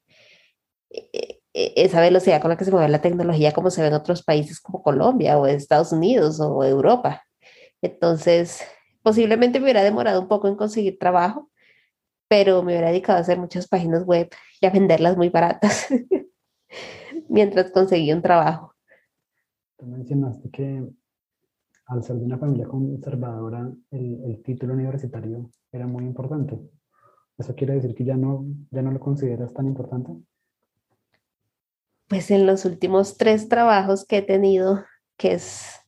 e, 0.89 1.09
e, 1.13 1.41
e, 1.53 1.73
esa 1.77 2.01
velocidad 2.01 2.41
con 2.41 2.49
la 2.49 2.57
que 2.57 2.65
se 2.65 2.71
mueve 2.71 2.89
la 2.89 3.01
tecnología 3.01 3.53
como 3.53 3.69
se 3.71 3.81
ve 3.81 3.89
en 3.89 3.93
otros 3.93 4.23
países 4.23 4.59
como 4.59 4.83
Colombia 4.83 5.37
o 5.37 5.45
Estados 5.47 5.91
Unidos 5.91 6.39
o 6.39 6.63
Europa. 6.63 7.23
Entonces, 7.81 8.63
posiblemente 9.03 9.59
me 9.59 9.65
hubiera 9.65 9.83
demorado 9.83 10.21
un 10.21 10.27
poco 10.27 10.47
en 10.47 10.55
conseguir 10.55 10.97
trabajo, 10.99 11.49
pero 12.27 12.63
me 12.63 12.73
hubiera 12.73 12.89
dedicado 12.89 13.19
a 13.19 13.21
hacer 13.21 13.37
muchas 13.39 13.67
páginas 13.67 14.03
web 14.05 14.29
y 14.61 14.65
a 14.65 14.71
venderlas 14.71 15.17
muy 15.17 15.29
baratas 15.29 15.87
mientras 17.29 17.71
conseguía 17.71 18.15
un 18.15 18.21
trabajo. 18.21 18.73
Tú 19.77 19.85
mencionaste 19.85 20.49
que 20.49 20.87
al 21.87 22.03
ser 22.03 22.15
de 22.17 22.25
una 22.25 22.37
familia 22.37 22.67
conservadora, 22.67 23.71
el, 23.91 24.23
el, 24.23 24.43
título 24.43 24.73
universitario 24.73 25.51
era 25.71 25.85
muy 25.85 26.03
importante. 26.03 26.57
¿Eso 27.37 27.53
quiere 27.53 27.75
decir 27.75 27.93
que 27.93 28.05
ya 28.05 28.15
no, 28.15 28.45
ya 28.71 28.81
no 28.81 28.91
lo 28.91 28.99
consideras 28.99 29.53
tan 29.53 29.67
importante? 29.67 30.11
Pues 32.07 32.31
en 32.31 32.45
los 32.45 32.65
últimos 32.65 33.17
tres 33.17 33.49
trabajos 33.49 34.05
que 34.05 34.17
he 34.17 34.21
tenido, 34.21 34.83
que 35.17 35.33
es 35.33 35.79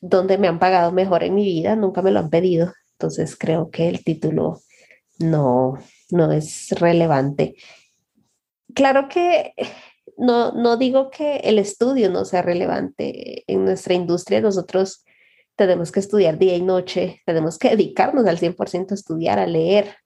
donde 0.00 0.38
me 0.38 0.48
han 0.48 0.58
pagado 0.58 0.92
mejor 0.92 1.22
en 1.22 1.34
mi 1.34 1.44
vida, 1.44 1.74
nunca 1.76 2.02
me 2.02 2.10
lo 2.10 2.20
han 2.20 2.30
pedido. 2.30 2.72
Entonces 2.92 3.36
creo 3.36 3.70
que 3.70 3.88
el 3.88 4.04
título 4.04 4.60
no, 5.18 5.74
no 6.10 6.32
es 6.32 6.70
relevante. 6.78 7.56
Claro 8.74 9.08
que 9.08 9.54
no, 10.16 10.52
no 10.52 10.76
digo 10.76 11.10
que 11.10 11.36
el 11.38 11.58
estudio 11.58 12.10
no 12.10 12.24
sea 12.24 12.42
relevante. 12.42 13.44
En 13.46 13.64
nuestra 13.64 13.94
industria 13.94 14.40
nosotros 14.40 15.04
tenemos 15.56 15.90
que 15.90 16.00
estudiar 16.00 16.38
día 16.38 16.56
y 16.56 16.62
noche, 16.62 17.22
tenemos 17.24 17.58
que 17.58 17.70
dedicarnos 17.70 18.26
al 18.26 18.38
100% 18.38 18.90
a 18.90 18.94
estudiar, 18.94 19.38
a 19.38 19.46
leer, 19.46 19.96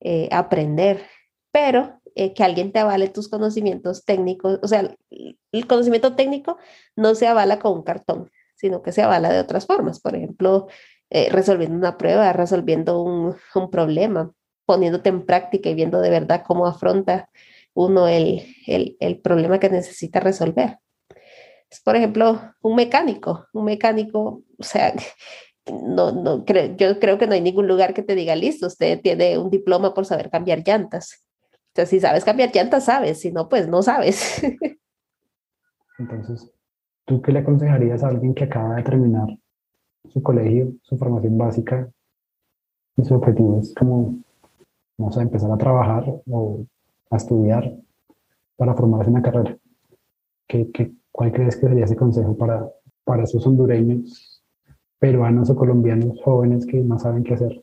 eh, 0.00 0.28
a 0.32 0.38
aprender, 0.38 1.06
pero 1.52 2.00
eh, 2.14 2.32
que 2.34 2.42
alguien 2.42 2.72
te 2.72 2.78
avale 2.78 3.08
tus 3.08 3.28
conocimientos 3.28 4.04
técnicos, 4.04 4.58
o 4.62 4.68
sea, 4.68 4.96
el 5.10 5.66
conocimiento 5.66 6.14
técnico 6.16 6.56
no 6.96 7.14
se 7.14 7.26
avala 7.26 7.58
con 7.58 7.72
un 7.72 7.82
cartón, 7.82 8.30
sino 8.54 8.82
que 8.82 8.92
se 8.92 9.02
avala 9.02 9.30
de 9.30 9.40
otras 9.40 9.66
formas, 9.66 10.00
por 10.00 10.16
ejemplo, 10.16 10.68
eh, 11.10 11.28
resolviendo 11.30 11.76
una 11.76 11.98
prueba, 11.98 12.32
resolviendo 12.32 13.02
un, 13.02 13.36
un 13.54 13.70
problema, 13.70 14.32
poniéndote 14.64 15.10
en 15.10 15.26
práctica 15.26 15.68
y 15.68 15.74
viendo 15.74 16.00
de 16.00 16.10
verdad 16.10 16.42
cómo 16.46 16.66
afronta 16.66 17.28
uno 17.74 18.08
el, 18.08 18.42
el, 18.66 18.96
el 19.00 19.20
problema 19.20 19.58
que 19.58 19.70
necesita 19.70 20.20
resolver. 20.20 20.78
Es, 21.70 21.80
por 21.80 21.96
ejemplo, 21.96 22.38
un 22.60 22.76
mecánico, 22.76 23.46
un 23.52 23.64
mecánico, 23.64 24.42
o 24.58 24.62
sea, 24.62 24.92
no, 25.66 26.12
no, 26.12 26.44
creo, 26.44 26.76
yo 26.76 26.98
creo 26.98 27.18
que 27.18 27.26
no 27.26 27.34
hay 27.34 27.40
ningún 27.40 27.66
lugar 27.66 27.94
que 27.94 28.02
te 28.02 28.14
diga, 28.14 28.36
listo, 28.36 28.66
usted 28.66 29.00
tiene 29.00 29.38
un 29.38 29.50
diploma 29.50 29.94
por 29.94 30.04
saber 30.04 30.30
cambiar 30.30 30.62
llantas. 30.66 31.26
Entonces, 31.68 31.88
si 31.88 32.00
sabes 32.00 32.24
cambiar 32.24 32.50
llantas, 32.54 32.84
sabes, 32.84 33.20
si 33.20 33.32
no, 33.32 33.48
pues 33.48 33.68
no 33.68 33.82
sabes. 33.82 34.42
Entonces, 35.98 36.50
¿tú 37.06 37.22
qué 37.22 37.32
le 37.32 37.38
aconsejarías 37.38 38.02
a 38.02 38.08
alguien 38.08 38.34
que 38.34 38.44
acaba 38.44 38.76
de 38.76 38.82
terminar 38.82 39.28
su 40.08 40.22
colegio, 40.22 40.74
su 40.82 40.98
formación 40.98 41.38
básica 41.38 41.90
y 42.96 43.04
su 43.04 43.14
objetivo 43.14 43.60
es 43.60 43.74
como, 43.74 44.18
no 44.98 45.12
sé, 45.12 45.22
empezar 45.22 45.50
a 45.50 45.56
trabajar 45.56 46.04
o 46.26 46.66
a 47.12 47.16
estudiar 47.18 47.76
para 48.56 48.74
formarse 48.74 49.08
en 49.08 49.14
la 49.14 49.22
carrera. 49.22 49.56
¿Qué, 50.48 50.70
qué, 50.72 50.92
cuál 51.12 51.32
crees 51.32 51.56
que 51.56 51.68
sería 51.68 51.84
ese 51.84 51.96
consejo 51.96 52.36
para, 52.36 52.68
para 53.04 53.24
esos 53.24 53.46
hondureños, 53.46 54.42
peruanos 54.98 55.50
o 55.50 55.56
colombianos 55.56 56.20
jóvenes 56.22 56.66
que 56.66 56.78
no 56.78 56.98
saben 56.98 57.22
qué 57.22 57.34
hacer? 57.34 57.62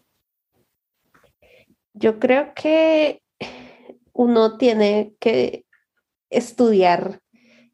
Yo 1.94 2.20
creo 2.20 2.54
que 2.54 3.22
uno 4.14 4.58
tiene 4.58 5.16
que 5.20 5.66
estudiar 6.30 7.20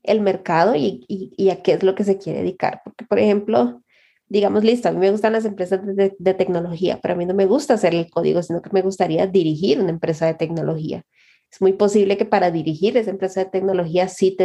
el 0.02 0.22
mercado 0.22 0.76
y, 0.76 1.04
y, 1.08 1.34
y, 1.36 1.50
a 1.50 1.62
qué 1.62 1.74
es 1.74 1.84
lo 1.84 1.96
que 1.96 2.04
se 2.04 2.18
quiere 2.18 2.40
dedicar. 2.40 2.82
Porque, 2.86 3.06
por 3.06 3.20
ejemplo, 3.20 3.82
digamos, 4.28 4.64
listo, 4.64 4.88
a 4.88 4.92
mí 4.92 5.00
me 5.00 5.12
gustan 5.12 5.34
las 5.34 5.46
empresas 5.46 5.86
de, 5.86 6.16
de, 6.18 6.34
tecnología, 6.36 7.00
pero 7.02 7.16
a 7.16 7.18
mí 7.18 7.26
no 7.26 7.34
me 7.34 7.48
gusta 7.48 7.74
hacer 7.74 7.94
el 7.96 8.10
código, 8.10 8.42
sino 8.44 8.62
que 8.62 8.70
me 8.72 8.82
gustaría 8.82 9.28
dirigir 9.28 9.80
una 9.80 9.90
empresa 9.90 10.28
de 10.28 10.36
tecnología 10.36 11.04
es 11.52 11.62
muy 11.62 11.74
posible 11.74 12.18
que 12.18 12.26
para 12.26 12.52
dirigir 12.52 12.98
esa 12.98 13.12
empresa 13.12 13.44
de 13.44 13.50
tecnología 13.50 14.08
sí, 14.08 14.36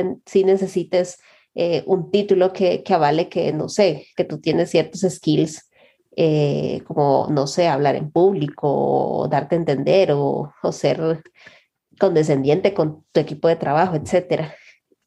necesites 0.45 1.19
eh, 1.55 1.83
un 1.87 2.11
título 2.11 2.53
que, 2.53 2.83
que, 2.83 2.95
avale 2.95 3.29
que, 3.29 3.53
no 3.53 3.69
sé, 3.69 4.07
que 4.17 4.25
tú 4.25 4.41
tienes 4.41 4.71
ciertos 4.71 5.01
skills, 5.01 5.69
eh, 6.17 6.83
como, 6.87 7.27
no 7.31 7.47
sé, 7.47 7.67
hablar 7.67 7.97
en 7.97 8.11
público, 8.11 8.69
o 8.69 9.29
darte 9.29 9.57
a 9.57 9.59
entender, 9.59 10.13
o, 10.13 10.53
o, 10.63 10.73
ser 10.73 11.23
condescendiente 11.99 12.75
con 12.75 13.05
tu 13.13 13.21
equipo 13.21 13.49
de 13.49 13.57
trabajo, 13.57 13.97
etcétera. 13.97 14.55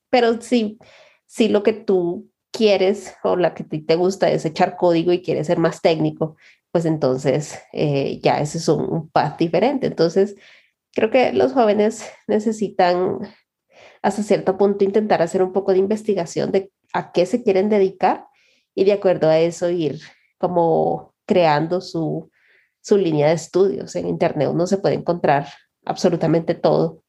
Pero 0.09 0.41
sí, 0.41 0.77
sí 1.25 1.47
lo 1.47 1.63
que 1.63 1.73
tú 1.73 2.29
quieres 2.51 3.15
o 3.23 3.35
la 3.35 3.53
que 3.53 3.63
te 3.63 3.95
gusta 3.95 4.29
es 4.29 4.45
echar 4.45 4.77
código 4.77 5.11
y 5.11 5.21
quieres 5.21 5.47
ser 5.47 5.57
más 5.57 5.81
técnico, 5.81 6.35
pues 6.71 6.85
entonces 6.85 7.59
eh, 7.73 8.19
ya 8.21 8.39
ese 8.39 8.59
es 8.59 8.67
un, 8.67 8.81
un 8.83 9.09
path 9.09 9.39
diferente. 9.39 9.87
Entonces, 9.87 10.35
creo 10.93 11.09
que 11.09 11.33
los 11.33 11.53
jóvenes 11.53 12.09
necesitan 12.27 13.19
hasta 14.01 14.23
cierto 14.23 14.57
punto 14.57 14.83
intentar 14.83 15.21
hacer 15.21 15.41
un 15.41 15.53
poco 15.53 15.71
de 15.71 15.79
investigación 15.79 16.51
de 16.51 16.71
a 16.93 17.11
qué 17.11 17.25
se 17.25 17.43
quieren 17.43 17.69
dedicar 17.69 18.27
y 18.75 18.83
de 18.83 18.93
acuerdo 18.93 19.29
a 19.29 19.39
eso 19.39 19.69
ir 19.69 19.99
como 20.37 21.13
creando 21.25 21.81
su, 21.81 22.29
su 22.81 22.97
línea 22.97 23.29
de 23.29 23.33
estudios. 23.33 23.95
En 23.95 24.07
Internet 24.07 24.49
uno 24.51 24.67
se 24.67 24.77
puede 24.77 24.95
encontrar 24.95 25.47
absolutamente 25.85 26.53
todo 26.53 27.03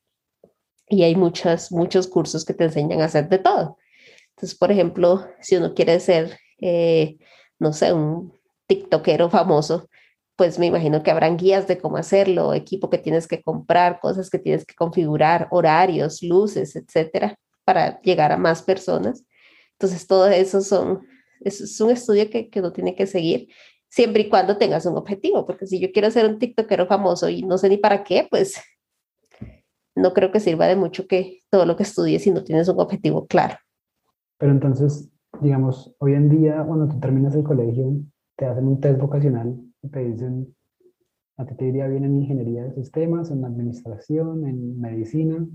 y 0.88 1.03
hay 1.03 1.16
muchos, 1.16 1.73
muchos 1.73 2.07
cursos 2.07 2.44
que 2.44 2.55
te 2.55 2.64
enseñan 2.64 3.01
a 3.01 3.07
hacer 3.07 3.29
de 3.29 3.38
todo. 3.38 3.79
Entonces, 4.31 4.59
por 4.59 4.73
ejemplo, 4.73 5.27
si 5.40 5.57
uno 5.57 5.75
quiere 5.75 6.01
ser, 6.01 6.38
eh, 6.61 7.18
no 7.59 7.73
sé, 7.73 7.92
un 7.92 8.33
TikTokero 8.66 9.31
famoso, 9.31 9.88
pues 10.37 10.59
me 10.59 10.66
imagino 10.66 11.03
que 11.03 11.11
habrán 11.11 11.37
guías 11.37 11.68
de 11.68 11.79
cómo 11.79 11.97
hacerlo, 11.97 12.55
equipo 12.55 12.90
que 12.90 12.99
tienes 12.99 13.29
que 13.29 13.42
comprar, 13.42 14.01
cosas 14.01 14.31
que 14.31 14.38
tienes 14.38 14.64
que 14.64 14.75
configurar, 14.75 15.49
horarios, 15.51 16.23
luces, 16.23 16.75
etcétera, 16.75 17.37
para 17.64 18.01
llegar 18.03 18.33
a 18.33 18.37
más 18.37 18.62
personas. 18.62 19.25
Entonces, 19.73 20.07
todo 20.07 20.27
eso 20.27 20.61
son, 20.61 21.07
es 21.40 21.81
un 21.81 21.90
estudio 21.90 22.29
que, 22.31 22.49
que 22.49 22.61
uno 22.61 22.73
tiene 22.73 22.94
que 22.94 23.07
seguir 23.07 23.49
siempre 23.88 24.23
y 24.23 24.29
cuando 24.29 24.57
tengas 24.57 24.87
un 24.87 24.97
objetivo, 24.97 25.47
porque 25.47 25.66
si 25.66 25.79
yo 25.79 25.92
quiero 25.92 26.11
ser 26.11 26.27
un 26.27 26.38
TikTokero 26.38 26.87
famoso 26.87 27.29
y 27.29 27.42
no 27.42 27.59
sé 27.59 27.68
ni 27.68 27.77
para 27.77 28.03
qué, 28.03 28.27
pues 28.29 28.61
no 29.94 30.12
creo 30.12 30.33
que 30.33 30.40
sirva 30.40 30.66
de 30.66 30.75
mucho 30.75 31.07
que 31.07 31.42
todo 31.49 31.64
lo 31.64 31.77
que 31.77 31.85
estudies 31.85 32.23
si 32.25 32.33
no 32.33 32.42
tienes 32.42 32.68
un 32.68 32.81
objetivo 32.81 33.27
claro. 33.27 33.57
Pero 34.38 34.51
entonces, 34.51 35.12
digamos, 35.40 35.94
hoy 35.99 36.14
en 36.14 36.29
día 36.29 36.64
cuando 36.66 36.88
tú 36.88 36.99
terminas 36.99 37.37
el 37.37 37.44
colegio, 37.44 37.92
te 38.37 38.47
hacen 38.47 38.66
un 38.66 38.81
test 38.81 38.99
vocacional 38.99 39.57
te 39.88 40.01
dicen, 40.01 40.55
a 41.37 41.44
ti 41.44 41.55
te 41.57 41.66
iría 41.66 41.88
bien 41.88 42.05
en 42.05 42.16
ingeniería 42.16 42.64
de 42.64 42.75
sistemas, 42.75 43.31
en 43.31 43.44
administración, 43.44 44.47
en 44.47 44.81
medicina. 44.81 45.47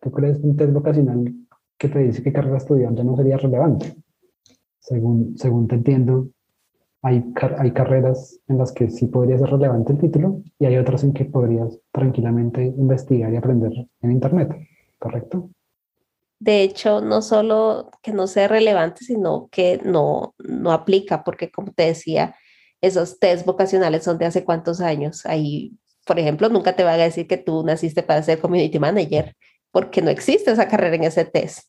¿Tú 0.00 0.10
crees 0.10 0.38
un 0.40 0.56
test 0.56 0.72
vocacional 0.72 1.34
que 1.78 1.88
te 1.88 1.98
dice 2.00 2.22
qué 2.22 2.32
carrera 2.32 2.58
estudiar 2.58 2.94
ya 2.94 3.04
no 3.04 3.16
sería 3.16 3.36
relevante? 3.36 3.96
Según, 4.78 5.36
según 5.36 5.66
te 5.66 5.76
entiendo, 5.76 6.28
hay, 7.02 7.24
hay 7.58 7.70
carreras 7.72 8.40
en 8.48 8.58
las 8.58 8.72
que 8.72 8.88
sí 8.90 9.06
podría 9.06 9.38
ser 9.38 9.50
relevante 9.50 9.92
el 9.92 9.98
título 9.98 10.42
y 10.58 10.66
hay 10.66 10.76
otras 10.76 11.04
en 11.04 11.12
que 11.12 11.24
podrías 11.24 11.78
tranquilamente 11.92 12.64
investigar 12.64 13.32
y 13.32 13.36
aprender 13.36 13.72
en 14.00 14.12
Internet, 14.12 14.54
¿correcto? 14.98 15.50
De 16.38 16.62
hecho, 16.62 17.00
no 17.00 17.22
solo 17.22 17.90
que 18.02 18.12
no 18.12 18.26
sea 18.26 18.48
relevante, 18.48 19.04
sino 19.04 19.48
que 19.50 19.80
no, 19.84 20.34
no 20.38 20.72
aplica, 20.72 21.24
porque 21.24 21.50
como 21.50 21.72
te 21.72 21.84
decía, 21.84 22.34
esos 22.86 23.18
test 23.18 23.46
vocacionales 23.46 24.04
son 24.04 24.18
de 24.18 24.26
hace 24.26 24.44
cuántos 24.44 24.80
años. 24.80 25.26
Ahí, 25.26 25.72
por 26.06 26.18
ejemplo, 26.18 26.48
nunca 26.48 26.76
te 26.76 26.84
van 26.84 27.00
a 27.00 27.04
decir 27.04 27.26
que 27.26 27.36
tú 27.36 27.64
naciste 27.64 28.02
para 28.02 28.22
ser 28.22 28.40
community 28.40 28.78
manager, 28.78 29.36
porque 29.70 30.02
no 30.02 30.10
existe 30.10 30.50
esa 30.50 30.68
carrera 30.68 30.96
en 30.96 31.04
ese 31.04 31.24
test. 31.24 31.68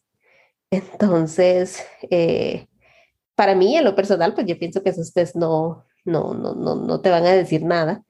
Entonces, 0.72 1.84
eh, 2.10 2.68
para 3.36 3.56
mí, 3.56 3.78
en 3.78 3.84
lo 3.84 3.96
personal, 3.96 4.34
pues 4.34 4.48
yo 4.48 4.58
pienso 4.58 4.84
que 4.84 4.90
esos 4.90 5.14
test 5.14 5.36
no, 5.36 5.86
no, 6.06 6.34
no, 6.34 6.54
no, 6.56 6.76
no 6.76 7.02
te 7.02 7.10
van 7.10 7.26
a 7.26 7.32
decir 7.32 7.64
nada, 7.64 8.04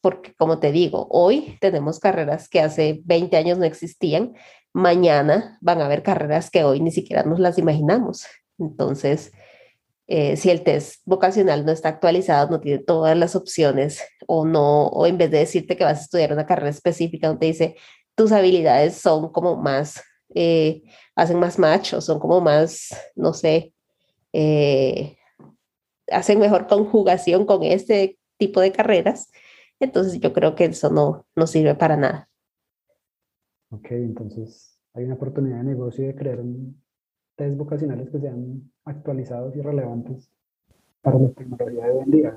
porque 0.00 0.34
como 0.34 0.58
te 0.58 0.72
digo, 0.72 1.06
hoy 1.10 1.56
tenemos 1.60 2.00
carreras 2.00 2.48
que 2.48 2.60
hace 2.60 3.00
20 3.04 3.36
años 3.36 3.58
no 3.58 3.64
existían, 3.64 4.34
mañana 4.72 5.58
van 5.60 5.80
a 5.80 5.86
haber 5.86 6.02
carreras 6.02 6.50
que 6.50 6.64
hoy 6.64 6.80
ni 6.80 6.90
siquiera 6.90 7.22
nos 7.22 7.38
las 7.38 7.58
imaginamos. 7.58 8.26
Entonces, 8.58 9.32
eh, 10.06 10.36
si 10.36 10.50
el 10.50 10.62
test 10.62 11.00
vocacional 11.04 11.64
no 11.64 11.72
está 11.72 11.88
actualizado, 11.90 12.50
no 12.50 12.60
tiene 12.60 12.82
todas 12.82 13.16
las 13.16 13.36
opciones 13.36 14.02
o 14.26 14.44
no, 14.44 14.88
o 14.88 15.06
en 15.06 15.18
vez 15.18 15.30
de 15.30 15.38
decirte 15.38 15.76
que 15.76 15.84
vas 15.84 16.00
a 16.00 16.02
estudiar 16.02 16.32
una 16.32 16.46
carrera 16.46 16.70
específica, 16.70 17.28
donde 17.28 17.46
dice 17.46 17.76
tus 18.14 18.32
habilidades 18.32 18.96
son 18.96 19.32
como 19.32 19.56
más, 19.56 20.02
eh, 20.34 20.82
hacen 21.14 21.38
más 21.38 21.58
match 21.58 21.94
o 21.94 22.00
son 22.00 22.18
como 22.18 22.40
más, 22.40 22.88
no 23.14 23.32
sé, 23.32 23.72
eh, 24.32 25.16
hacen 26.10 26.38
mejor 26.38 26.66
conjugación 26.66 27.46
con 27.46 27.62
este 27.62 28.18
tipo 28.38 28.60
de 28.60 28.72
carreras. 28.72 29.30
Entonces 29.80 30.20
yo 30.20 30.32
creo 30.32 30.54
que 30.54 30.66
eso 30.66 30.90
no, 30.90 31.26
no 31.34 31.46
sirve 31.46 31.74
para 31.74 31.96
nada. 31.96 32.28
Ok, 33.70 33.92
entonces 33.92 34.78
hay 34.94 35.04
una 35.04 35.14
oportunidad 35.14 35.58
de 35.58 35.64
negocio 35.64 36.06
de 36.06 36.14
crear 36.14 36.40
un 36.40 36.82
test 37.36 37.56
vocacionales 37.56 38.10
que 38.10 38.20
sean 38.20 38.70
actualizados 38.84 39.56
y 39.56 39.60
relevantes 39.60 40.30
para 41.02 41.18
la 41.18 41.30
tecnología 41.30 41.86
de 41.86 41.90
hoy 41.90 42.02
en 42.04 42.10
día. 42.10 42.36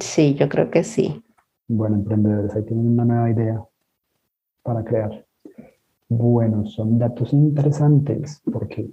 Sí, 0.00 0.34
yo 0.34 0.48
creo 0.48 0.70
que 0.70 0.84
sí. 0.84 1.22
Bueno, 1.68 1.96
emprendedores, 1.96 2.54
ahí 2.54 2.62
tienen 2.64 2.88
una 2.88 3.04
nueva 3.04 3.30
idea 3.30 3.64
para 4.62 4.84
crear. 4.84 5.26
Bueno, 6.08 6.66
son 6.66 6.98
datos 6.98 7.32
interesantes 7.32 8.42
porque 8.52 8.90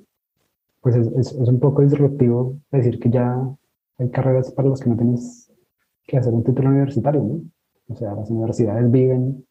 pues 0.82 0.96
es, 0.96 1.08
es, 1.08 1.34
un 1.34 1.60
poco 1.60 1.82
disruptivo 1.84 2.58
decir 2.72 3.00
que 3.00 3.10
ya 3.10 3.38
hay 3.98 4.10
carreras 4.10 4.52
para 4.52 4.70
las 4.70 4.80
que 4.80 4.90
no 4.90 4.98
tienes 4.98 5.52
que 6.06 6.18
hacer 6.18 6.34
un 6.34 6.44
título 6.44 6.70
universitario, 6.70 7.22
¿no? 7.22 7.42
O 7.88 7.96
sea, 7.96 8.14
las 8.16 8.30
universidades 8.30 8.90
viven 8.90 9.46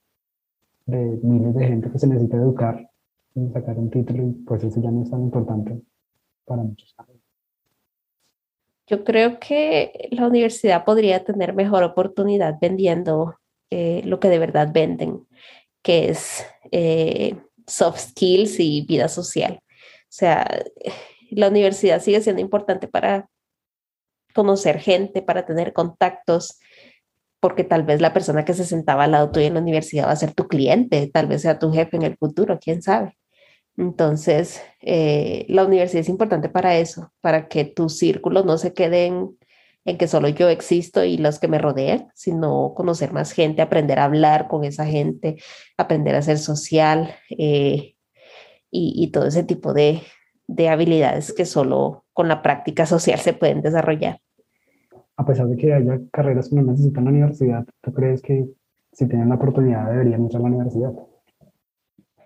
de 0.86 1.20
miles 1.22 1.54
de 1.54 1.66
gente 1.66 1.90
que 1.90 1.98
se 1.98 2.06
necesita 2.06 2.36
educar 2.38 2.89
sacar 3.52 3.78
un 3.78 3.90
título 3.90 4.24
y 4.24 4.32
pues 4.44 4.64
eso 4.64 4.80
ya 4.80 4.90
no 4.90 5.02
es 5.02 5.10
tan 5.10 5.22
importante 5.22 5.80
para 6.44 6.62
muchos 6.62 6.94
Yo 8.86 9.04
creo 9.04 9.38
que 9.38 10.08
la 10.10 10.26
universidad 10.26 10.84
podría 10.84 11.24
tener 11.24 11.54
mejor 11.54 11.82
oportunidad 11.84 12.58
vendiendo 12.60 13.36
eh, 13.70 14.02
lo 14.04 14.18
que 14.18 14.28
de 14.28 14.38
verdad 14.38 14.70
venden, 14.72 15.26
que 15.82 16.08
es 16.10 16.44
eh, 16.72 17.36
soft 17.66 18.00
skills 18.00 18.58
y 18.58 18.84
vida 18.86 19.08
social. 19.08 19.60
O 19.62 20.12
sea, 20.12 20.44
la 21.30 21.48
universidad 21.48 22.02
sigue 22.02 22.20
siendo 22.20 22.42
importante 22.42 22.88
para 22.88 23.28
conocer 24.34 24.80
gente, 24.80 25.22
para 25.22 25.46
tener 25.46 25.72
contactos, 25.72 26.58
porque 27.40 27.64
tal 27.64 27.84
vez 27.84 28.00
la 28.00 28.12
persona 28.12 28.44
que 28.44 28.54
se 28.54 28.64
sentaba 28.64 29.04
al 29.04 29.12
lado 29.12 29.30
tuyo 29.30 29.46
en 29.46 29.54
la 29.54 29.60
universidad 29.60 30.08
va 30.08 30.12
a 30.12 30.16
ser 30.16 30.34
tu 30.34 30.48
cliente, 30.48 31.08
tal 31.12 31.26
vez 31.26 31.42
sea 31.42 31.58
tu 31.58 31.72
jefe 31.72 31.96
en 31.96 32.02
el 32.02 32.16
futuro, 32.16 32.58
quién 32.60 32.82
sabe. 32.82 33.16
Entonces, 33.80 34.60
eh, 34.82 35.46
la 35.48 35.64
universidad 35.64 36.02
es 36.02 36.10
importante 36.10 36.50
para 36.50 36.76
eso, 36.76 37.14
para 37.22 37.48
que 37.48 37.64
tus 37.64 37.96
círculos 37.96 38.44
no 38.44 38.58
se 38.58 38.74
queden 38.74 39.38
en 39.86 39.96
que 39.96 40.06
solo 40.06 40.28
yo 40.28 40.50
existo 40.50 41.02
y 41.02 41.16
los 41.16 41.38
que 41.38 41.48
me 41.48 41.56
rodean, 41.56 42.08
sino 42.14 42.74
conocer 42.76 43.14
más 43.14 43.32
gente, 43.32 43.62
aprender 43.62 43.98
a 43.98 44.04
hablar 44.04 44.48
con 44.48 44.64
esa 44.64 44.84
gente, 44.84 45.38
aprender 45.78 46.14
a 46.14 46.20
ser 46.20 46.36
social 46.36 47.14
eh, 47.30 47.94
y, 48.70 49.10
todo 49.12 49.26
ese 49.26 49.44
tipo 49.44 49.72
de, 49.72 50.02
de 50.46 50.68
habilidades 50.68 51.32
que 51.32 51.46
solo 51.46 52.04
con 52.12 52.28
la 52.28 52.42
práctica 52.42 52.84
social 52.84 53.18
se 53.18 53.32
pueden 53.32 53.62
desarrollar. 53.62 54.20
A 55.16 55.24
pesar 55.24 55.48
de 55.48 55.56
que 55.56 55.72
haya 55.72 55.98
carreras 56.12 56.50
que 56.50 56.56
no 56.56 56.70
necesitan 56.70 57.04
la 57.04 57.12
universidad, 57.12 57.64
¿tú 57.80 57.94
crees 57.94 58.20
que 58.20 58.46
si 58.92 59.08
tienen 59.08 59.30
la 59.30 59.36
oportunidad 59.36 59.90
deberían 59.90 60.26
ir 60.26 60.36
a 60.36 60.38
la 60.38 60.44
universidad? 60.44 60.92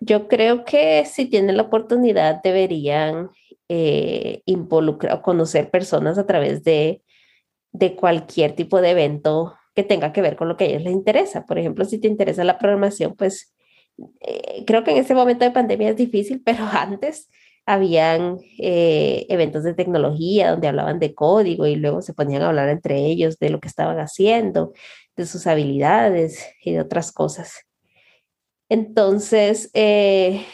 Yo 0.04 0.28
creo 0.28 0.64
que 0.64 1.06
si 1.06 1.26
tienen 1.26 1.56
la 1.56 1.62
oportunidad 1.62 2.42
deberían 2.42 3.30
eh, 3.68 4.42
involucrar 4.44 5.16
o 5.16 5.22
conocer 5.22 5.70
personas 5.70 6.18
a 6.18 6.26
través 6.26 6.62
de, 6.62 7.02
de 7.72 7.96
cualquier 7.96 8.52
tipo 8.54 8.82
de 8.82 8.90
evento 8.90 9.54
que 9.74 9.82
tenga 9.82 10.12
que 10.12 10.20
ver 10.20 10.36
con 10.36 10.48
lo 10.48 10.56
que 10.58 10.64
a 10.64 10.66
ellos 10.68 10.82
les 10.82 10.92
interesa. 10.92 11.46
Por 11.46 11.58
ejemplo, 11.58 11.86
si 11.86 11.98
te 11.98 12.08
interesa 12.08 12.44
la 12.44 12.58
programación, 12.58 13.14
pues 13.16 13.54
eh, 14.20 14.64
creo 14.66 14.84
que 14.84 14.90
en 14.90 14.98
este 14.98 15.14
momento 15.14 15.46
de 15.46 15.52
pandemia 15.52 15.90
es 15.90 15.96
difícil, 15.96 16.42
pero 16.44 16.64
antes 16.64 17.30
habían 17.64 18.36
eh, 18.58 19.24
eventos 19.30 19.64
de 19.64 19.72
tecnología 19.72 20.50
donde 20.50 20.68
hablaban 20.68 20.98
de 20.98 21.14
código 21.14 21.66
y 21.66 21.76
luego 21.76 22.02
se 22.02 22.12
ponían 22.12 22.42
a 22.42 22.48
hablar 22.48 22.68
entre 22.68 23.06
ellos 23.06 23.38
de 23.38 23.48
lo 23.48 23.58
que 23.60 23.68
estaban 23.68 23.98
haciendo, 24.00 24.74
de 25.16 25.24
sus 25.24 25.46
habilidades 25.46 26.46
y 26.62 26.72
de 26.72 26.80
otras 26.82 27.10
cosas. 27.10 27.64
Entonces, 28.68 29.70
eh, 29.74 30.44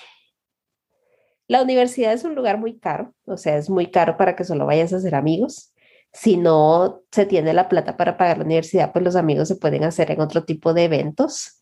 la 1.49 1.63
universidad 1.63 2.13
es 2.13 2.25
un 2.25 2.35
lugar 2.35 2.59
muy 2.59 2.79
caro, 2.79 3.15
o 3.25 3.37
sea, 3.37 3.57
es 3.57 3.71
muy 3.71 3.91
caro 3.91 4.17
para 4.17 4.37
que 4.37 4.45
solo 4.45 4.67
vayas 4.67 4.93
a 4.93 4.97
hacer 4.97 5.15
amigos. 5.15 5.73
Si 6.13 6.37
no 6.37 7.03
se 7.13 7.27
tiene 7.27 7.53
la 7.55 7.69
plata 7.69 7.97
para 7.97 8.17
pagar 8.17 8.39
la 8.39 8.45
universidad, 8.45 8.93
pues 8.93 9.05
los 9.05 9.17
amigos 9.17 9.49
se 9.49 9.57
pueden 9.57 9.85
hacer 9.85 10.11
en 10.11 10.21
otro 10.21 10.45
tipo 10.45 10.75
de 10.75 10.85
eventos 10.85 11.61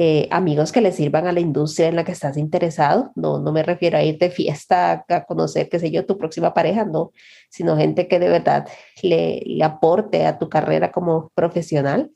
eh, 0.00 0.28
amigos 0.30 0.70
que 0.70 0.80
le 0.80 0.92
sirvan 0.92 1.26
a 1.26 1.32
la 1.32 1.40
industria 1.40 1.88
en 1.88 1.96
la 1.96 2.04
que 2.04 2.12
estás 2.12 2.36
interesado. 2.36 3.10
No, 3.16 3.40
no 3.40 3.50
me 3.50 3.64
refiero 3.64 3.98
a 3.98 4.04
ir 4.04 4.16
de 4.18 4.30
fiesta 4.30 5.04
a 5.08 5.24
conocer, 5.24 5.68
qué 5.68 5.80
sé 5.80 5.90
yo, 5.90 6.06
tu 6.06 6.16
próxima 6.16 6.54
pareja, 6.54 6.84
no, 6.84 7.10
sino 7.50 7.76
gente 7.76 8.06
que 8.06 8.20
de 8.20 8.28
verdad 8.28 8.68
le, 9.02 9.42
le 9.44 9.64
aporte 9.64 10.24
a 10.24 10.38
tu 10.38 10.48
carrera 10.48 10.92
como 10.92 11.32
profesional. 11.34 12.12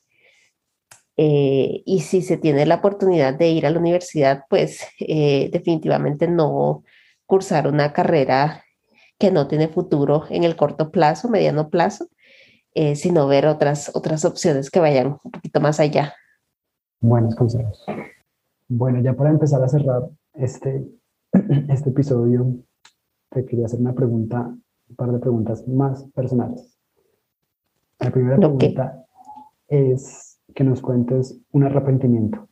Eh, 1.16 1.82
y 1.84 2.00
si 2.00 2.22
se 2.22 2.38
tiene 2.38 2.64
la 2.64 2.76
oportunidad 2.76 3.34
de 3.34 3.50
ir 3.50 3.66
a 3.66 3.70
la 3.70 3.78
universidad, 3.78 4.44
pues 4.48 4.80
eh, 5.00 5.50
definitivamente 5.52 6.26
no 6.26 6.84
cursar 7.26 7.68
una 7.68 7.92
carrera 7.92 8.64
que 9.18 9.30
no 9.30 9.46
tiene 9.46 9.68
futuro 9.68 10.24
en 10.30 10.44
el 10.44 10.56
corto 10.56 10.90
plazo, 10.90 11.28
mediano 11.28 11.68
plazo, 11.68 12.08
eh, 12.74 12.96
sino 12.96 13.26
ver 13.26 13.46
otras, 13.46 13.90
otras 13.94 14.24
opciones 14.24 14.70
que 14.70 14.80
vayan 14.80 15.18
un 15.22 15.30
poquito 15.30 15.60
más 15.60 15.80
allá. 15.80 16.14
Buenos 17.00 17.34
consejos. 17.34 17.84
Bueno, 18.68 19.00
ya 19.00 19.12
para 19.12 19.30
empezar 19.30 19.62
a 19.62 19.68
cerrar 19.68 20.08
este, 20.34 20.86
este 21.68 21.90
episodio, 21.90 22.56
te 23.28 23.44
quería 23.44 23.66
hacer 23.66 23.80
una 23.80 23.94
pregunta, 23.94 24.54
un 24.88 24.96
par 24.96 25.12
de 25.12 25.18
preguntas 25.18 25.68
más 25.68 26.04
personales. 26.14 26.78
La 27.98 28.10
primera 28.10 28.36
pregunta 28.36 29.04
es 29.68 30.31
que 30.54 30.64
nos 30.64 30.80
cuentes 30.80 31.38
un 31.52 31.64
arrepentimiento. 31.64 32.48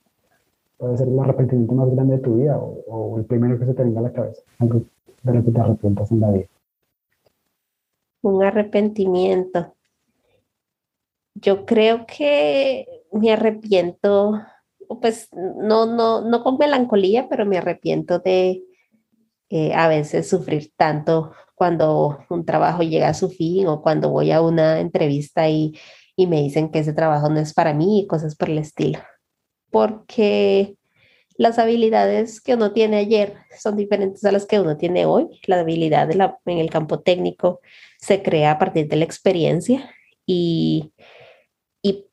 Puede 0.77 0.97
ser 0.97 1.09
el 1.09 1.19
arrepentimiento 1.19 1.75
más 1.75 1.91
grande 1.91 2.17
de 2.17 2.23
tu 2.23 2.37
vida 2.37 2.59
o, 2.59 2.83
o 2.87 3.19
el 3.19 3.25
primero 3.25 3.59
que 3.59 3.67
se 3.67 3.75
te 3.75 3.83
venga 3.83 4.01
a 4.01 4.05
la 4.05 4.13
cabeza, 4.13 4.43
algo 4.59 4.83
de 5.23 5.35
lo 5.35 5.45
que 5.45 5.51
te 5.51 5.61
arrepientas 5.61 6.11
en 6.11 6.21
la 6.21 6.31
vida. 6.31 6.47
Un 8.23 8.43
arrepentimiento. 8.43 9.75
Yo 11.35 11.65
creo 11.65 12.07
que 12.07 12.87
me 13.13 13.33
arrepiento, 13.33 14.41
pues 15.01 15.29
no, 15.33 15.87
no, 15.87 16.23
no 16.23 16.43
con 16.43 16.59
melancolía, 16.59 17.29
pero 17.29 17.47
me 17.47 17.59
arrepiento 17.59 18.19
de 18.19 18.63
eh, 19.49 19.73
a 19.75 19.89
veces 19.89 20.29
sufrir 20.29 20.73
tanto 20.77 21.33
cuando 21.55 22.21
un 22.31 22.45
trabajo 22.45 22.83
llega 22.83 23.09
a 23.09 23.15
su 23.15 23.31
fin 23.31 23.67
o 23.67 23.83
cuando 23.83 24.11
voy 24.11 24.31
a 24.33 24.41
una 24.41 24.81
entrevista 24.81 25.49
y, 25.49 25.75
y 26.21 26.27
me 26.27 26.43
dicen 26.43 26.71
que 26.71 26.81
ese 26.81 26.93
trabajo 26.93 27.31
no 27.31 27.41
es 27.41 27.55
para 27.55 27.73
mí 27.73 28.01
y 28.01 28.07
cosas 28.07 28.37
por 28.37 28.51
el 28.51 28.59
estilo. 28.59 28.99
Porque 29.71 30.77
las 31.39 31.59
habilidades 31.59 32.43
que 32.43 32.57
uno 32.57 32.73
tiene 32.73 32.99
ayer 32.99 33.37
son 33.59 33.75
diferentes 33.77 34.23
a 34.27 34.33
las 34.33 34.45
que 34.45 34.61
uno 34.61 34.77
tiene 34.77 35.07
hoy. 35.07 35.41
La 35.47 35.61
habilidad 35.61 36.07
de 36.09 36.17
la, 36.17 36.39
en 36.45 36.59
el 36.59 36.69
campo 36.69 37.01
técnico 37.01 37.63
se 37.99 38.23
crea 38.23 38.51
a 38.51 38.59
partir 38.59 38.87
de 38.87 38.97
la 38.97 39.07
experiencia 39.07 39.91
y, 40.27 40.93
y 41.81 42.05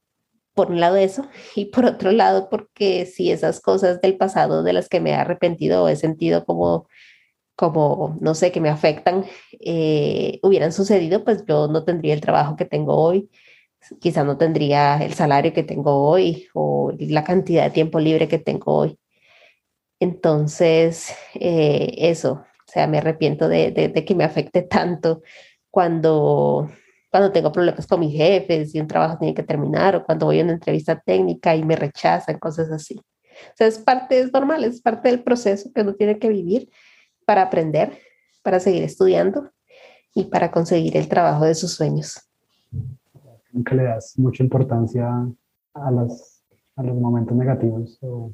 por 0.54 0.72
un 0.72 0.80
lado 0.80 0.96
eso 0.96 1.28
y 1.54 1.66
por 1.66 1.84
otro 1.84 2.14
lado 2.14 2.48
porque 2.50 3.06
si 3.06 3.30
esas 3.30 3.60
cosas 3.60 4.00
del 4.00 4.16
pasado 4.16 4.64
de 4.64 4.72
las 4.72 4.88
que 4.88 5.02
me 5.02 5.10
he 5.10 5.16
arrepentido 5.16 5.84
o 5.84 5.90
he 5.90 5.98
sentido 5.98 6.46
como 6.46 6.88
como, 7.58 8.16
no 8.22 8.36
sé, 8.36 8.52
que 8.52 8.62
me 8.62 8.70
afectan, 8.70 9.26
eh, 9.60 10.40
hubieran 10.44 10.72
sucedido, 10.72 11.24
pues 11.24 11.44
yo 11.48 11.68
no 11.68 11.84
tendría 11.84 12.14
el 12.14 12.22
trabajo 12.22 12.56
que 12.56 12.66
tengo 12.66 12.96
hoy, 12.96 13.32
quizá 14.00 14.24
no 14.24 14.38
tendría 14.38 14.98
el 14.98 15.14
salario 15.14 15.54
que 15.54 15.64
tengo 15.64 16.08
hoy 16.08 16.48
o 16.54 16.92
la 17.00 17.24
cantidad 17.24 17.64
de 17.64 17.72
tiempo 17.72 18.00
libre 18.00 18.28
que 18.28 18.40
tengo 18.40 18.74
hoy. 18.74 19.00
Entonces, 20.00 21.14
eh, 21.36 21.96
eso, 21.98 22.34
o 22.34 22.72
sea, 22.72 22.88
me 22.88 23.00
arrepiento 23.00 23.48
de, 23.50 23.72
de, 23.72 24.06
que 24.06 24.16
me 24.16 24.24
afecte 24.24 24.62
tanto 24.62 25.22
cuando, 25.72 26.70
cuando 27.10 27.32
tengo 27.32 27.52
problemas 27.52 27.88
con 27.88 28.02
mis 28.02 28.16
jefes 28.16 28.76
y 28.76 28.80
un 28.80 28.88
trabajo 28.88 29.18
tiene 29.18 29.34
que 29.34 29.44
terminar 29.44 29.96
o 29.96 30.06
cuando 30.06 30.28
voy 30.28 30.40
a 30.40 30.44
una 30.44 30.54
entrevista 30.54 31.00
técnica 31.00 31.56
y 31.56 31.64
me 31.64 31.76
rechazan, 31.76 32.38
cosas 32.40 32.72
así. 32.72 32.96
O 32.96 33.56
sea, 33.56 33.68
es 33.68 33.80
parte, 33.80 34.20
es 34.20 34.32
normal, 34.32 34.64
es 34.64 34.82
parte 34.82 35.10
del 35.10 35.24
proceso 35.24 35.72
que 35.74 35.82
uno 35.82 35.96
tiene 35.96 36.20
que 36.20 36.30
vivir 36.30 36.70
para 37.26 37.44
aprender, 37.44 38.00
para 38.44 38.60
seguir 38.60 38.84
estudiando 38.84 39.52
y 40.14 40.26
para 40.26 40.52
conseguir 40.52 40.98
el 40.98 41.08
trabajo 41.08 41.46
de 41.46 41.56
sus 41.56 41.74
sueños. 41.74 42.27
Nunca 43.58 43.74
le 43.74 43.86
das 43.86 44.20
mucha 44.20 44.44
importancia 44.44 45.10
a 45.74 45.90
los, 45.92 46.44
a 46.76 46.84
los 46.84 46.96
momentos 46.96 47.36
negativos 47.36 47.98
o 48.02 48.32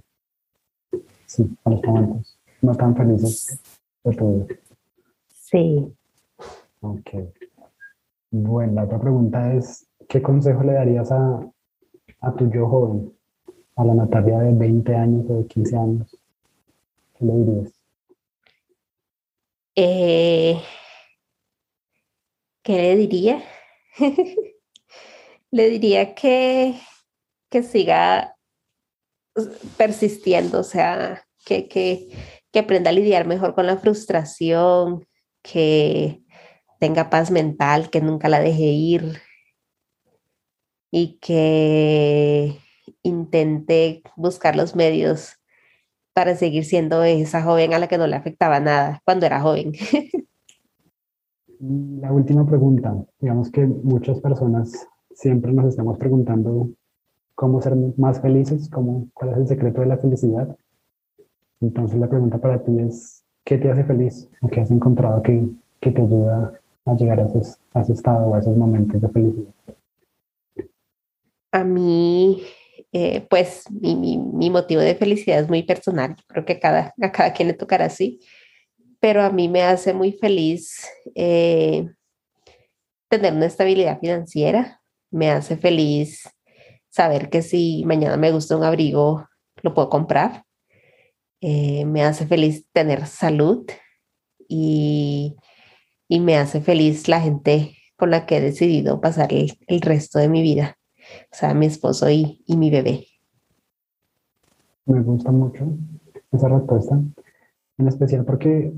sí, 1.25 1.49
a 1.63 1.69
los 1.69 1.81
momentos 1.81 2.37
no 2.61 2.75
tan 2.75 2.93
felices 2.93 3.57
de 4.03 4.15
tu 4.17 4.33
vida. 4.33 4.55
Sí. 5.29 5.95
Ok. 6.81 7.09
Bueno, 8.31 8.73
la 8.73 8.83
otra 8.83 8.99
pregunta 8.99 9.53
es, 9.53 9.87
¿qué 10.09 10.21
consejo 10.21 10.61
le 10.63 10.73
darías 10.73 11.09
a, 11.09 11.49
a 12.19 12.33
tu 12.33 12.51
yo 12.51 12.67
joven, 12.67 13.13
a 13.77 13.85
la 13.85 13.93
Natalia 13.93 14.39
de 14.39 14.51
20 14.51 14.93
años 14.93 15.25
o 15.29 15.37
de 15.37 15.47
15 15.47 15.77
años? 15.77 16.19
¿Qué 17.17 17.25
le 17.25 17.33
dirías? 17.33 17.73
Eh, 19.77 20.61
¿Qué 22.61 22.73
le 22.73 22.95
diría? 22.97 23.41
le 25.53 25.69
diría 25.69 26.15
que, 26.15 26.79
que 27.51 27.61
siga 27.61 28.35
persistiendo, 29.77 30.61
o 30.61 30.63
sea, 30.63 31.27
que, 31.45 31.67
que, 31.67 32.09
que 32.51 32.59
aprenda 32.59 32.89
a 32.89 32.93
lidiar 32.93 33.27
mejor 33.27 33.53
con 33.53 33.67
la 33.67 33.77
frustración, 33.77 35.05
que 35.43 36.23
tenga 36.79 37.11
paz 37.11 37.29
mental, 37.29 37.91
que 37.91 38.01
nunca 38.01 38.29
la 38.29 38.39
deje 38.39 38.63
ir 38.63 39.21
y 40.91 41.19
que 41.19 42.57
intente 43.03 44.01
buscar 44.15 44.55
los 44.55 44.75
medios 44.75 45.35
para 46.13 46.35
seguir 46.35 46.65
siendo 46.65 47.03
esa 47.03 47.43
joven 47.43 47.75
a 47.75 47.79
la 47.79 47.87
que 47.87 47.99
no 47.99 48.07
le 48.07 48.15
afectaba 48.15 48.59
nada 48.59 49.03
cuando 49.05 49.27
era 49.27 49.39
joven. 49.39 49.73
La 51.59 52.11
última 52.11 52.45
pregunta, 52.45 52.93
digamos 53.21 53.49
que 53.49 53.65
muchas 53.65 54.19
personas 54.19 54.89
siempre 55.15 55.51
nos 55.51 55.65
estamos 55.65 55.97
preguntando 55.97 56.69
cómo 57.35 57.61
ser 57.61 57.75
más 57.97 58.21
felices, 58.21 58.69
cómo, 58.69 59.09
cuál 59.13 59.31
es 59.31 59.37
el 59.37 59.47
secreto 59.47 59.81
de 59.81 59.87
la 59.87 59.97
felicidad. 59.97 60.55
Entonces 61.61 61.99
la 61.99 62.09
pregunta 62.09 62.37
para 62.37 62.63
ti 62.63 62.77
es, 62.79 63.23
¿qué 63.43 63.57
te 63.57 63.71
hace 63.71 63.83
feliz? 63.83 64.29
¿O 64.41 64.47
qué 64.47 64.61
has 64.61 64.71
encontrado 64.71 65.21
que, 65.21 65.47
que 65.79 65.91
te 65.91 66.01
ayuda 66.01 66.59
a 66.85 66.93
llegar 66.95 67.19
a, 67.19 67.25
esos, 67.25 67.57
a 67.73 67.81
ese 67.81 67.93
estado 67.93 68.27
o 68.27 68.35
a 68.35 68.39
esos 68.39 68.55
momentos 68.55 69.01
de 69.01 69.09
felicidad? 69.09 69.53
A 71.51 71.63
mí 71.63 72.43
eh, 72.95 73.25
pues 73.27 73.63
mi, 73.71 73.95
mi, 74.17 74.49
motivo 74.51 74.79
de 74.81 74.93
felicidad 74.93 75.39
es 75.39 75.49
muy 75.49 75.63
personal, 75.63 76.15
creo 76.27 76.45
que 76.45 76.59
cada, 76.59 76.93
a 77.01 77.11
cada 77.11 77.33
quien 77.33 77.47
le 77.47 77.55
tocará 77.55 77.85
así, 77.85 78.19
pero 78.99 79.23
a 79.23 79.31
mí 79.31 79.49
me 79.49 79.63
hace 79.63 79.93
muy 79.93 80.11
feliz 80.11 80.87
eh, 81.15 81.87
tener 83.09 83.33
una 83.33 83.47
estabilidad 83.47 83.99
financiera, 83.99 84.79
me 85.13 85.29
hace 85.29 85.55
feliz 85.57 86.23
saber 86.89 87.29
que 87.29 87.41
si 87.41 87.83
mañana 87.85 88.17
me 88.17 88.31
gusta 88.31 88.57
un 88.57 88.63
abrigo, 88.63 89.27
lo 89.61 89.73
puedo 89.73 89.89
comprar, 89.89 90.43
eh, 91.41 91.85
me 91.85 92.03
hace 92.03 92.27
feliz 92.27 92.67
tener 92.73 93.07
salud 93.07 93.65
y, 94.47 95.35
y, 96.07 96.19
me 96.19 96.37
hace 96.37 96.61
feliz 96.61 97.07
la 97.07 97.21
gente 97.21 97.77
con 97.95 98.11
la 98.11 98.25
que 98.25 98.37
he 98.37 98.41
decidido 98.41 99.01
pasar 99.01 99.31
el, 99.33 99.57
el 99.67 99.81
resto 99.81 100.19
de 100.19 100.29
mi 100.29 100.41
vida 100.41 100.77
o 101.31 101.35
sea, 101.35 101.53
mi 101.53 101.65
esposo 101.65 102.09
y, 102.09 102.41
y 102.45 102.57
mi 102.57 102.69
bebé. 102.69 103.05
Me 104.85 105.01
gusta 105.01 105.31
mucho 105.31 105.65
esa 106.31 106.49
respuesta, 106.49 106.99
en 107.77 107.87
especial 107.87 108.25
porque 108.25 108.73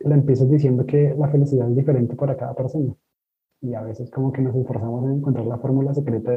la 0.00 0.14
empiezas 0.14 0.50
diciendo 0.50 0.84
que 0.86 1.14
la 1.16 1.28
felicidad 1.28 1.68
es 1.70 1.76
diferente 1.76 2.16
para 2.16 2.36
cada 2.36 2.54
persona. 2.54 2.94
Y 3.64 3.74
a 3.74 3.80
veces 3.80 4.10
como 4.10 4.30
que 4.30 4.42
nos 4.42 4.54
esforzamos 4.54 5.04
en 5.06 5.12
encontrar 5.18 5.46
la 5.46 5.56
fórmula 5.56 5.94
secreta 5.94 6.32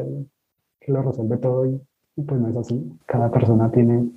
que 0.79 0.91
lo 0.91 1.01
resuelve 1.01 1.37
todo 1.37 1.65
y, 1.65 1.81
pues 2.21 2.39
no 2.39 2.47
es 2.47 2.55
así. 2.55 2.89
Cada 3.05 3.29
persona 3.29 3.69
tiene 3.69 4.09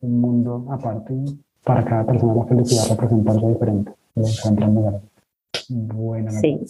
un 0.00 0.20
mundo 0.20 0.66
aparte 0.70 1.12
y 1.12 1.38
para 1.62 1.84
cada 1.84 2.06
persona 2.06 2.34
la 2.34 2.46
felicidad 2.46 2.88
representa 2.88 3.32
algo 3.32 3.48
diferente. 3.50 3.92
Lo 4.14 4.26
encuentran 4.26 5.02
Bueno, 5.68 6.30
sí. 6.30 6.60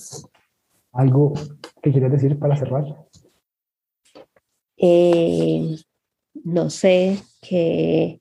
¿algo 0.92 1.34
que 1.80 1.92
quieres 1.92 2.10
decir 2.10 2.36
para 2.38 2.56
cerrar? 2.56 2.84
Eh, 4.76 5.76
no 6.42 6.68
sé, 6.68 7.18
que, 7.40 8.20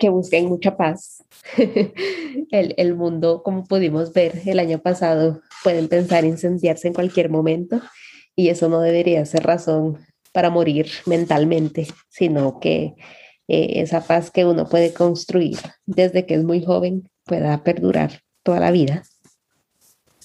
que 0.00 0.08
busquen 0.08 0.46
mucha 0.46 0.76
paz. 0.76 1.22
el, 2.50 2.74
el 2.76 2.96
mundo, 2.96 3.42
como 3.44 3.64
pudimos 3.64 4.12
ver 4.12 4.42
el 4.46 4.58
año 4.58 4.80
pasado, 4.80 5.42
pueden 5.62 5.88
pensar 5.88 6.24
incendiarse 6.24 6.88
en 6.88 6.94
cualquier 6.94 7.30
momento 7.30 7.80
y 8.34 8.48
eso 8.48 8.68
no 8.68 8.80
debería 8.80 9.24
ser 9.26 9.44
razón 9.44 9.98
para 10.32 10.50
morir 10.50 10.86
mentalmente, 11.06 11.86
sino 12.08 12.58
que 12.58 12.94
eh, 13.48 13.80
esa 13.80 14.00
paz 14.00 14.30
que 14.30 14.44
uno 14.44 14.66
puede 14.66 14.94
construir 14.94 15.58
desde 15.86 16.24
que 16.24 16.34
es 16.34 16.44
muy 16.44 16.64
joven 16.64 17.08
pueda 17.24 17.62
perdurar 17.62 18.22
toda 18.42 18.60
la 18.60 18.70
vida. 18.70 19.02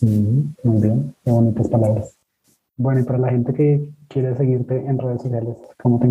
muy 0.02 0.82
bien, 0.82 1.16
qué 1.24 1.32
bonitas 1.32 1.68
palabras. 1.68 2.18
Bueno, 2.78 3.02
y 3.02 3.04
para 3.04 3.20
la 3.20 3.30
gente 3.30 3.54
que 3.54 3.90
quiere 4.08 4.36
seguirte 4.36 4.76
en 4.76 4.98
redes 4.98 5.22
sociales, 5.22 5.58
¿cómo 5.82 6.00
te 6.00 6.08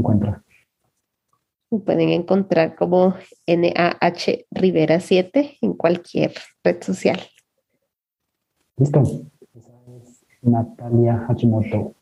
pueden 1.80 2.10
encontrar 2.10 2.76
como 2.76 3.14
NAH 3.46 4.46
Rivera 4.50 5.00
7 5.00 5.58
en 5.60 5.74
cualquier 5.74 6.32
red 6.62 6.82
social. 6.82 7.20
Listo. 8.76 9.02
Esa 9.54 9.72
es 10.02 10.26
Natalia 10.42 11.26
Hachimoto 11.28 11.94